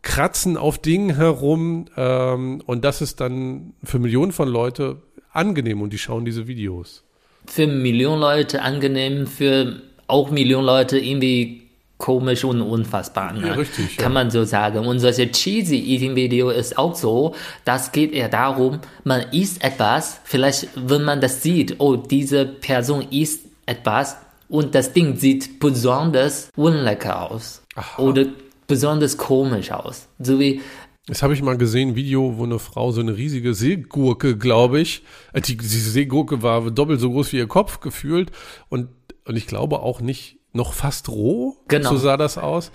[0.02, 1.86] kratzen auf Dingen herum.
[1.98, 5.02] Ähm, und das ist dann für Millionen von Leute
[5.34, 7.04] angenehm und die schauen diese Videos.
[7.46, 11.62] Für Millionen Leute angenehm, für auch Millionen Leute irgendwie
[11.98, 13.34] komisch und unfassbar.
[13.34, 13.48] Ne?
[13.48, 13.98] Ja, richtig.
[13.98, 14.24] Kann ja.
[14.24, 14.80] man so sagen.
[14.80, 20.20] Und solche cheesy Eating Video ist auch so, das geht eher darum, man isst etwas,
[20.24, 24.17] vielleicht wenn man das sieht, oh, diese Person isst etwas,
[24.52, 27.63] und das Ding sieht besonders unlecker aus.
[27.76, 28.02] Aha.
[28.02, 28.26] Oder
[28.67, 30.08] besonders komisch aus.
[30.20, 30.62] So wie.
[31.07, 34.79] Das habe ich mal gesehen, ein Video, wo eine Frau so eine riesige Seegurke, glaube
[34.79, 38.31] ich, äh, die, diese Seegurke war doppelt so groß wie ihr Kopf gefühlt
[38.69, 38.89] und,
[39.25, 41.55] und ich glaube auch nicht noch fast roh.
[41.67, 41.91] Genau.
[41.91, 42.71] So sah das aus.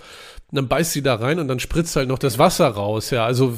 [0.49, 3.11] Und dann beißt sie da rein und dann spritzt halt noch das Wasser raus.
[3.11, 3.53] Ja, also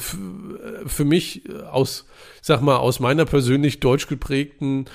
[0.85, 2.05] für mich aus,
[2.41, 4.85] sag mal, aus meiner persönlich deutsch geprägten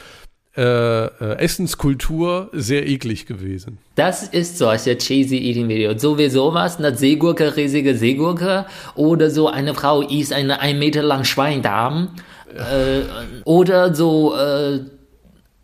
[0.56, 3.78] äh, äh, Essenskultur sehr eklig gewesen.
[3.96, 5.98] Das ist solche cheesy Eating Video.
[5.98, 11.24] Sowieso was, eine Seegurke, riesige Seegurke oder so eine Frau isst eine ein Meter lang
[11.24, 12.10] Schweindarm
[12.54, 13.00] äh,
[13.44, 14.80] oder so äh,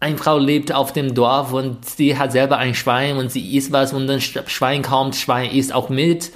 [0.00, 3.70] eine Frau lebt auf dem Dorf und sie hat selber ein Schwein und sie isst
[3.70, 6.33] was und dann Schwein kommt, Schwein isst auch mit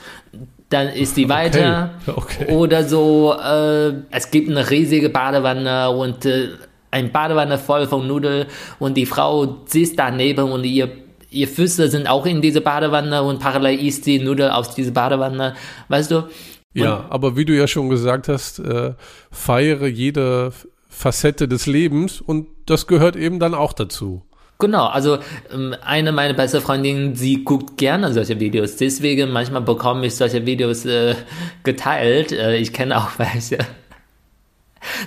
[0.70, 1.90] dann ist die weiter.
[2.06, 2.52] Okay, okay.
[2.52, 6.48] Oder so, äh, es gibt eine riesige Badewanne und äh,
[6.94, 8.46] ein Badewanne voll von Nudeln
[8.78, 10.88] und die Frau sitzt daneben und ihr
[11.30, 15.54] ihr Füße sind auch in diese Badewanne und parallel isst die Nudeln aus dieser Badewanne,
[15.88, 16.18] weißt du?
[16.18, 16.28] Und
[16.72, 18.94] ja, aber wie du ja schon gesagt hast, äh,
[19.30, 20.52] feiere jede
[20.88, 24.22] Facette des Lebens und das gehört eben dann auch dazu.
[24.60, 25.18] Genau, also
[25.52, 28.76] ähm, eine meiner besten Freundinnen, sie guckt gerne solche Videos.
[28.76, 31.16] Deswegen manchmal bekomme ich solche Videos äh,
[31.64, 32.30] geteilt.
[32.30, 33.58] Äh, ich kenne auch welche.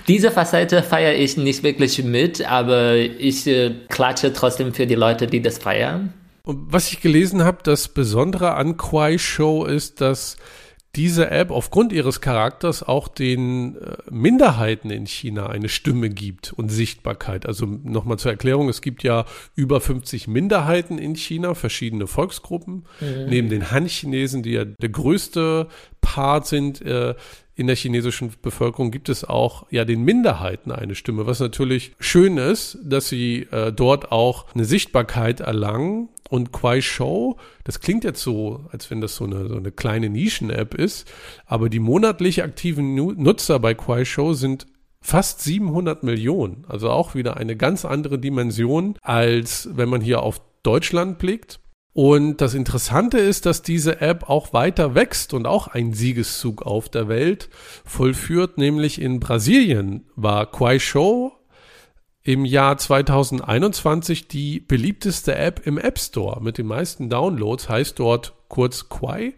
[0.06, 5.26] Diese Facette feiere ich nicht wirklich mit, aber ich äh, klatsche trotzdem für die Leute,
[5.26, 6.12] die das feiern.
[6.44, 10.38] Und was ich gelesen habe, das Besondere an Quai Show ist, dass
[10.96, 16.70] diese App aufgrund ihres Charakters auch den äh, Minderheiten in China eine Stimme gibt und
[16.70, 17.46] Sichtbarkeit.
[17.46, 22.86] Also nochmal zur Erklärung, es gibt ja über 50 Minderheiten in China, verschiedene Volksgruppen.
[23.00, 23.26] Mhm.
[23.28, 25.68] Neben den Han-Chinesen, die ja der größte
[26.00, 27.14] Part sind, äh,
[27.58, 32.38] in der chinesischen Bevölkerung gibt es auch ja den Minderheiten eine Stimme, was natürlich schön
[32.38, 36.08] ist, dass sie äh, dort auch eine Sichtbarkeit erlangen.
[36.30, 40.10] Und Quai Show, das klingt jetzt so, als wenn das so eine, so eine kleine
[40.10, 41.10] Nischen-App ist,
[41.46, 44.66] aber die monatlich aktiven Nutzer bei Quai Show sind
[45.00, 46.64] fast 700 Millionen.
[46.68, 51.60] Also auch wieder eine ganz andere Dimension, als wenn man hier auf Deutschland blickt.
[52.00, 56.88] Und das Interessante ist, dass diese App auch weiter wächst und auch einen Siegeszug auf
[56.88, 57.48] der Welt
[57.84, 61.32] vollführt, nämlich in Brasilien war Quai Show
[62.22, 68.34] im Jahr 2021 die beliebteste App im App Store mit den meisten Downloads, heißt dort
[68.46, 69.34] kurz Quai.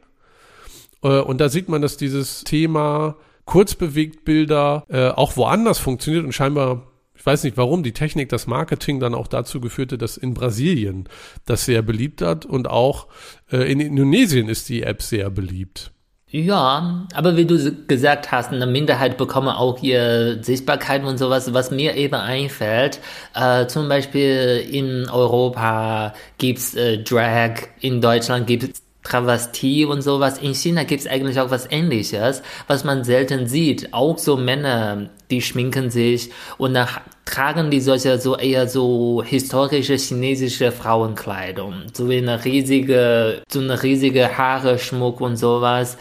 [1.03, 6.90] Äh, und da sieht man, dass dieses Thema Kurzbewegtbilder äh, auch woanders funktioniert und scheinbar
[7.21, 10.33] ich weiß nicht warum, die Technik, das Marketing dann auch dazu geführt hat, dass in
[10.33, 11.07] Brasilien
[11.45, 13.09] das sehr beliebt hat und auch
[13.53, 15.91] äh, in Indonesien ist die App sehr beliebt.
[16.29, 21.71] Ja, aber wie du gesagt hast, eine Minderheit bekomme auch ihre Sichtbarkeit und sowas, was
[21.71, 23.01] mir eben einfällt.
[23.35, 30.39] Äh, zum Beispiel in Europa gibt's äh, Drag, in Deutschland gibt's Travestie und sowas.
[30.39, 33.93] In China gibt's eigentlich auch was ähnliches, was man selten sieht.
[33.93, 36.89] Auch so Männer, die schminken sich und dann
[37.25, 41.85] tragen die solche so eher so historische chinesische Frauenkleidung.
[41.93, 45.97] So wie eine riesige, so eine riesige Haare, Schmuck und sowas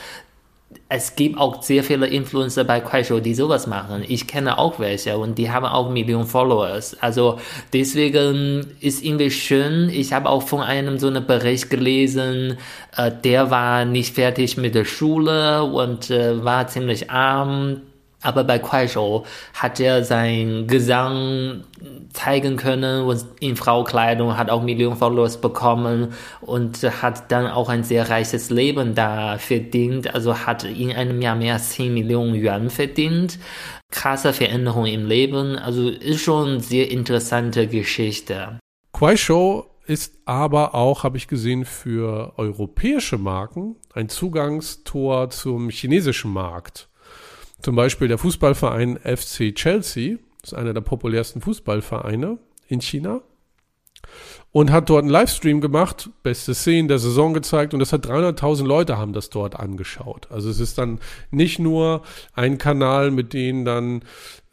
[0.91, 4.03] es gibt auch sehr viele Influencer bei Kuaishou, die sowas machen.
[4.07, 6.97] Ich kenne auch welche und die haben auch Millionen Followers.
[6.99, 7.39] Also
[7.73, 9.89] deswegen ist irgendwie schön.
[9.89, 12.57] Ich habe auch von einem so einen Bericht gelesen,
[12.97, 17.82] äh, der war nicht fertig mit der Schule und äh, war ziemlich arm
[18.22, 21.63] aber bei Kuaishou hat er sein Gesang
[22.11, 27.84] zeigen können und in Fraukleidung hat auch Millionen Followers bekommen und hat dann auch ein
[27.84, 30.13] sehr reiches Leben da verdient.
[30.13, 33.39] Also hat in einem Jahr mehr als 10 Millionen Yuan verdient.
[33.91, 35.55] Krasse Veränderung im Leben.
[35.55, 38.59] Also ist schon eine sehr interessante Geschichte.
[38.91, 46.88] Kuaishou ist aber auch, habe ich gesehen, für europäische Marken ein Zugangstor zum chinesischen Markt.
[47.62, 52.38] Zum Beispiel der Fußballverein FC Chelsea, ist einer der populärsten Fußballvereine
[52.68, 53.22] in China
[54.51, 58.66] und hat dort einen Livestream gemacht, beste Szenen der Saison gezeigt und das hat 300.000
[58.66, 60.28] Leute haben das dort angeschaut.
[60.32, 60.99] Also es ist dann
[61.30, 62.01] nicht nur
[62.34, 64.01] ein Kanal, mit denen dann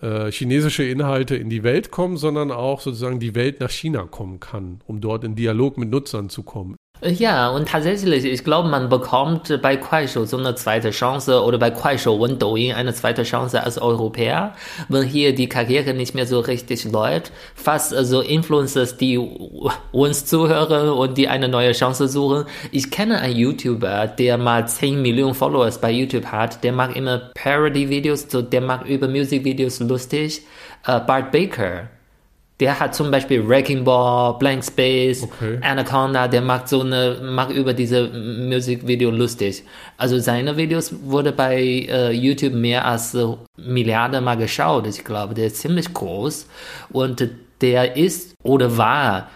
[0.00, 4.40] äh, chinesische Inhalte in die Welt kommen, sondern auch sozusagen die Welt nach China kommen
[4.40, 6.76] kann, um dort in Dialog mit Nutzern zu kommen.
[7.02, 11.70] Ja, und tatsächlich, ich glaube, man bekommt bei Kuaishou so eine zweite Chance oder bei
[11.70, 14.54] Kuaishou und Douyin eine zweite Chance als Europäer,
[14.88, 17.32] wenn hier die Karriere nicht mehr so richtig läuft.
[17.54, 19.18] Fast so also Influencers, die
[19.92, 22.46] uns zuhören und die eine neue Chance suchen.
[22.72, 26.64] Ich kenne einen YouTuber, der mal 10 Millionen Followers bei YouTube hat.
[26.64, 30.42] Der macht immer Parody-Videos, so der macht über Musikvideos lustig.
[30.88, 31.88] Uh, Bart Baker
[32.60, 35.58] der hat zum Beispiel Wrecking Ball, Blank Space, okay.
[35.60, 39.62] Anaconda, der macht so eine, macht über diese Musikvideo lustig.
[39.98, 43.26] Also seine Videos wurde bei äh, YouTube mehr als äh,
[43.56, 44.86] Milliarden mal geschaut.
[44.86, 46.46] Ich glaube, der ist ziemlich groß
[46.90, 47.28] und
[47.60, 49.28] der ist oder war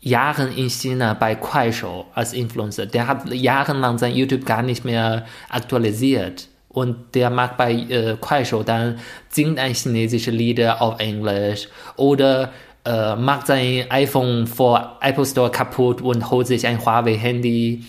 [0.00, 2.86] Jahren in China bei Kuaishou als Influencer.
[2.86, 6.48] Der hat jahrelang sein YouTube gar nicht mehr aktualisiert.
[6.68, 9.00] Und der mag bei äh, Kuaishou dann
[9.30, 12.52] singt ein chinesische Lieder auf Englisch oder
[12.88, 17.84] äh, macht sein iPhone vor Apple Store kaputt und holt sich ein Huawei-Handy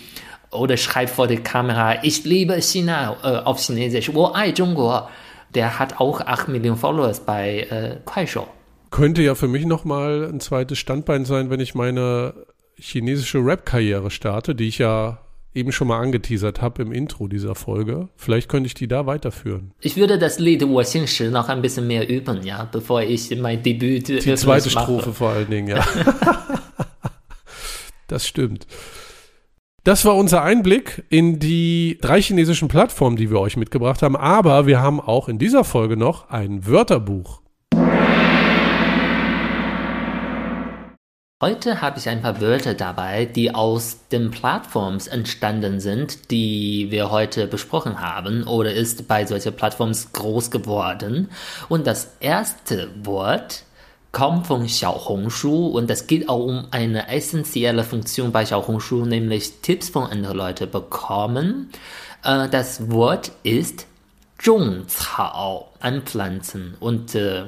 [0.50, 4.52] oder schreibt vor der Kamera, ich liebe China äh, auf Chinesisch, wo ai.
[5.54, 8.46] Der hat auch 8 Millionen Followers bei äh, Kuaishou.
[8.90, 12.34] Könnte ja für mich nochmal ein zweites Standbein sein, wenn ich meine
[12.78, 15.18] chinesische Rap-Karriere starte, die ich ja
[15.54, 18.08] eben schon mal angeteasert habe im Intro dieser Folge.
[18.16, 19.72] Vielleicht könnte ich die da weiterführen.
[19.80, 20.80] Ich würde das Lied Wo
[21.30, 25.50] noch ein bisschen mehr üben, ja, bevor ich mein Debüt Die zweite Strophe vor allen
[25.50, 25.84] Dingen, ja.
[28.06, 28.66] das stimmt.
[29.82, 34.14] Das war unser Einblick in die drei chinesischen Plattformen, die wir euch mitgebracht haben.
[34.14, 37.39] Aber wir haben auch in dieser Folge noch ein Wörterbuch.
[41.42, 47.10] Heute habe ich ein paar Wörter dabei, die aus den Plattforms entstanden sind, die wir
[47.10, 51.30] heute besprochen haben oder ist bei solchen Plattforms groß geworden.
[51.70, 53.64] Und das erste Wort
[54.12, 59.88] kommt von Xiaohongshu und es geht auch um eine essentielle Funktion bei Xiaohongshu, nämlich Tipps
[59.88, 61.70] von anderen Leuten bekommen.
[62.22, 63.86] Äh, das Wort ist
[64.36, 67.44] Zhongcao, anpflanzen und äh,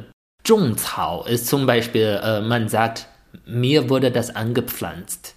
[1.27, 3.07] ist zum Beispiel, äh, man sagt
[3.47, 5.35] mir wurde das angepflanzt.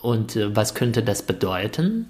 [0.00, 2.08] Und äh, was könnte das bedeuten?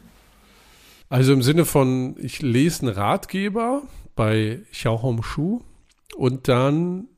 [1.09, 3.83] Also im Sinne von, ich lese einen Ratgeber
[4.17, 5.61] bei Xiaohong Shu
[6.17, 7.09] und dann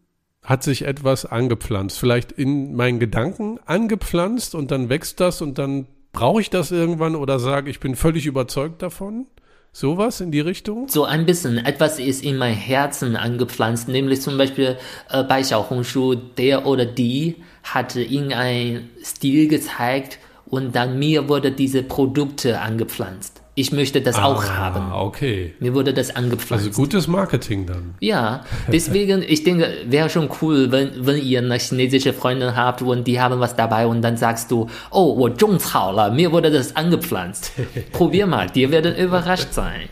[0.43, 5.87] hat sich etwas angepflanzt, vielleicht in meinen Gedanken angepflanzt und dann wächst das und dann
[6.13, 9.27] brauche ich das irgendwann oder sage, ich bin völlig überzeugt davon.
[9.73, 10.89] Sowas in die Richtung?
[10.89, 11.59] So ein bisschen.
[11.59, 14.77] Etwas ist in mein Herzen angepflanzt, nämlich zum Beispiel
[15.11, 21.83] äh, bei Xiaohongshu, der oder die hatte irgendeinen Stil gezeigt und dann mir wurde diese
[21.83, 23.41] Produkte angepflanzt.
[23.57, 24.93] Ich möchte das ah, auch haben.
[24.93, 25.55] Okay.
[25.61, 26.67] Mir wurde das also angepflanzt.
[26.67, 27.95] Also gutes Marketing dann.
[28.01, 33.07] Ja, deswegen, ich denke, wäre schon cool, wenn, wenn ihr eine chinesische Freundin habt und
[33.07, 37.53] die haben was dabei und dann sagst du, oh, wo Zhongcaola, mir wurde das angepflanzt.
[37.93, 39.89] Probier mal, die werden überrascht sein.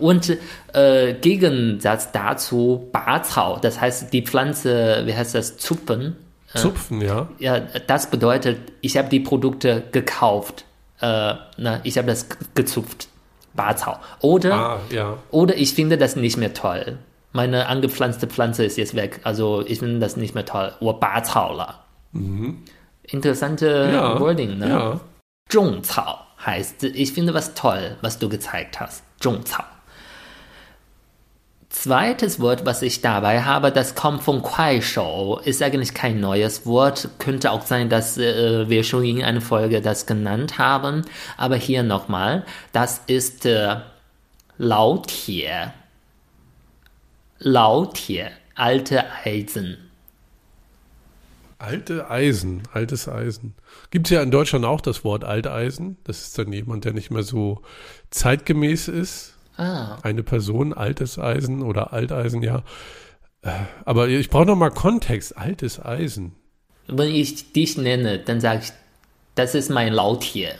[0.00, 0.36] Und
[0.72, 6.16] äh, Gegensatz dazu Bazhao, das heißt die Pflanze, wie heißt das, Zupfen.
[6.53, 7.27] Zupfen, ja.
[7.37, 10.65] Ja, das bedeutet, ich habe die Produkte gekauft
[11.01, 13.09] äh, na, ich habe das gezupft.
[13.53, 13.97] Barzau.
[14.19, 15.17] Oder, ah, ja.
[15.31, 16.97] oder ich finde das nicht mehr toll.
[17.31, 19.21] Meine angepflanzte Pflanze ist jetzt weg.
[19.23, 20.73] Also ich finde das nicht mehr toll.
[20.81, 21.85] 我拔草了.
[22.11, 22.63] Mhm.
[23.03, 24.69] Interessante ja, Wording, ne?
[24.69, 24.99] Ja.
[25.49, 29.03] 种草 heißt, ich finde was toll, was du gezeigt hast.
[29.19, 29.63] 种草
[31.70, 37.08] zweites Wort, was ich dabei habe, das kommt von Kuaishou, ist eigentlich kein neues Wort.
[37.18, 41.02] Könnte auch sein, dass äh, wir schon in einer Folge das genannt haben.
[41.38, 43.76] Aber hier nochmal, das ist äh,
[44.58, 45.72] Lautier.
[47.38, 49.78] Lautier, alte Eisen.
[51.58, 53.54] Alte Eisen, altes Eisen.
[53.90, 55.98] Gibt es ja in Deutschland auch das Wort Alteisen.
[56.04, 57.62] Das ist dann jemand, der nicht mehr so
[58.10, 59.34] zeitgemäß ist.
[59.60, 59.98] Ah.
[60.02, 62.62] Eine Person, altes Eisen oder Alteisen, ja.
[63.84, 65.36] Aber ich brauche noch mal Kontext.
[65.36, 68.72] Altes Wenn ich dich nenne, dann sage ich,
[69.34, 70.50] das ist mein Lautier.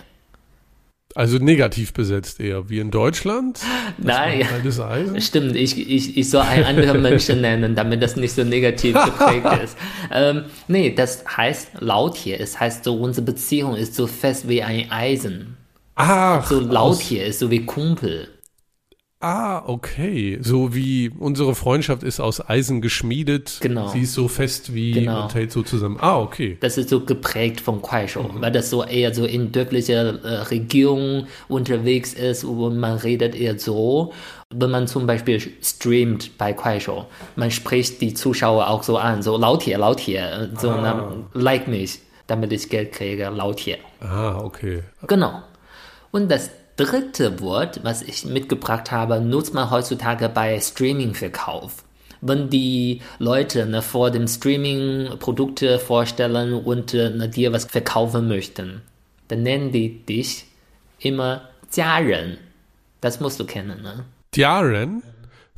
[1.15, 3.61] Also negativ besetzt eher, wie in Deutschland?
[3.99, 5.21] Nein, Altes Eisen?
[5.21, 9.47] Stimmt, ich, ich, ich soll einen anderen Menschen nennen, damit das nicht so negativ geprägt
[9.65, 9.77] ist.
[10.13, 12.39] Ähm, nee, das heißt Lautier.
[12.39, 15.57] Es heißt so, unsere Beziehung ist so fest wie ein Eisen.
[15.97, 18.29] Ach, So aus- Lautier ist so wie Kumpel.
[19.23, 20.39] Ah, okay.
[20.41, 23.59] So wie unsere Freundschaft ist aus Eisen geschmiedet.
[23.61, 23.89] Genau.
[23.89, 25.25] Sie ist so fest wie Genau.
[25.25, 25.99] und hält so zusammen.
[26.01, 26.57] Ah, okay.
[26.61, 31.27] Das ist so geprägt von Kuaishou, weil das so eher so in dörflicher äh, Region
[31.49, 34.15] unterwegs ist und man redet eher so.
[34.53, 37.05] Wenn man zum Beispiel streamt bei Kuaishou,
[37.37, 42.53] man spricht die Zuschauer auch so an, so Lautier, Lautier, so na, like mich, damit
[42.55, 43.77] ich Geld kriege, Lautier.
[44.01, 44.83] Ah, okay.
[45.07, 45.43] Genau.
[46.11, 46.51] Und das
[46.85, 51.85] dritte Wort, was ich mitgebracht habe, nutzt man heutzutage bei Streaming-Verkauf.
[52.23, 58.29] Wenn die Leute ne, vor dem Streaming Produkte vorstellen und äh, ne, dir was verkaufen
[58.29, 58.83] möchten,
[59.29, 60.47] dann nennen die dich
[60.99, 62.39] immer 家人.
[63.01, 64.05] Das musst du kennen, ne?
[64.35, 65.03] Diaren?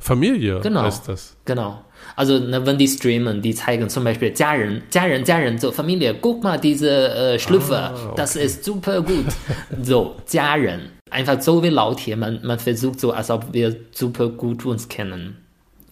[0.02, 0.82] Familie Genau.
[0.82, 1.36] heißt das.
[1.44, 1.84] Genau.
[2.14, 6.42] Also, ne, wenn die streamen, die zeigen zum Beispiel 家人, 家人, 家人, so Familie, guck
[6.44, 9.26] mal diese äh, Schlüpfer, Ah, das ist super gut.
[9.82, 10.90] so, 家人.
[11.10, 15.38] Einfach so wie Lautier, man, man versucht so, als ob wir super gut uns kennen.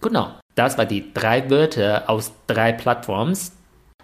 [0.01, 0.31] Genau.
[0.55, 3.51] Das war die drei Wörter aus drei Plattforms,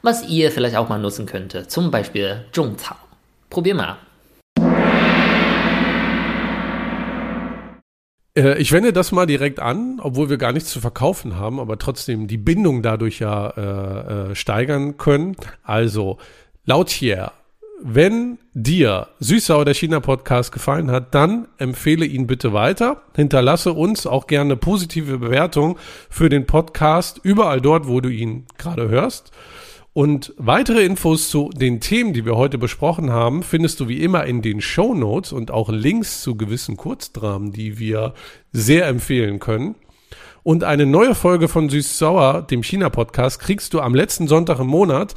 [0.01, 1.71] was ihr vielleicht auch mal nutzen könntet.
[1.71, 2.95] Zum Beispiel 种草.
[3.49, 3.95] Probier mal.
[8.39, 11.78] Äh, ich wende das mal direkt an, obwohl wir gar nichts zu verkaufen haben, aber
[11.78, 15.36] trotzdem die Bindung dadurch ja äh, äh, steigern können.
[15.64, 16.18] Also,
[16.64, 17.32] laut hier,
[17.80, 23.03] wenn dir Süßsauer der China Podcast gefallen hat, dann empfehle ihn bitte weiter.
[23.14, 25.78] Hinterlasse uns auch gerne positive Bewertung
[26.11, 29.32] für den Podcast überall dort, wo du ihn gerade hörst.
[29.99, 34.26] Und weitere Infos zu den Themen, die wir heute besprochen haben, findest du wie immer
[34.26, 38.14] in den Show Notes und auch Links zu gewissen Kurzdramen, die wir
[38.53, 39.74] sehr empfehlen können.
[40.44, 45.16] Und eine neue Folge von Süß-Sauer, dem China-Podcast, kriegst du am letzten Sonntag im Monat.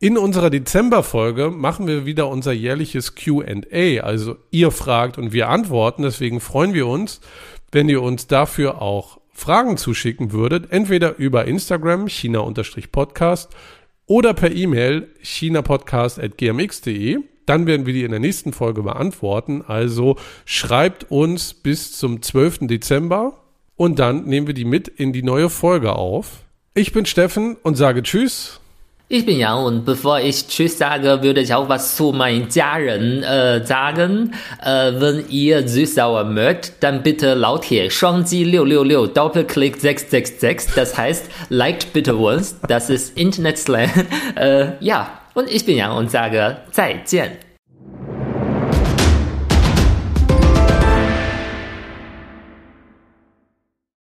[0.00, 4.00] In unserer Dezember-Folge machen wir wieder unser jährliches QA.
[4.02, 6.02] Also ihr fragt und wir antworten.
[6.02, 7.20] Deswegen freuen wir uns,
[7.70, 10.72] wenn ihr uns dafür auch Fragen zuschicken würdet.
[10.72, 13.54] Entweder über Instagram, China-Podcast
[14.06, 17.18] oder per E-Mail chinapodcast.gmx.de.
[17.46, 19.62] Dann werden wir die in der nächsten Folge beantworten.
[19.66, 22.66] Also schreibt uns bis zum 12.
[22.66, 23.42] Dezember
[23.76, 26.44] und dann nehmen wir die mit in die neue Folge auf.
[26.74, 28.60] Ich bin Steffen und sage Tschüss.
[29.13, 33.23] Ich bin Jan und bevor ich Tschüss sage, würde ich auch was zu meinen 家人
[33.23, 34.33] äh, sagen.
[34.63, 40.75] Äh, wenn ihr süß-sauer mögt, dann bitte laut hier 双击666 Doppelklick 666.
[40.75, 42.55] Das heißt, liked bitte uns.
[42.69, 43.89] Das ist Internet-Slang.
[44.37, 47.44] Äh, ja, und ich bin Jan und sage 再见.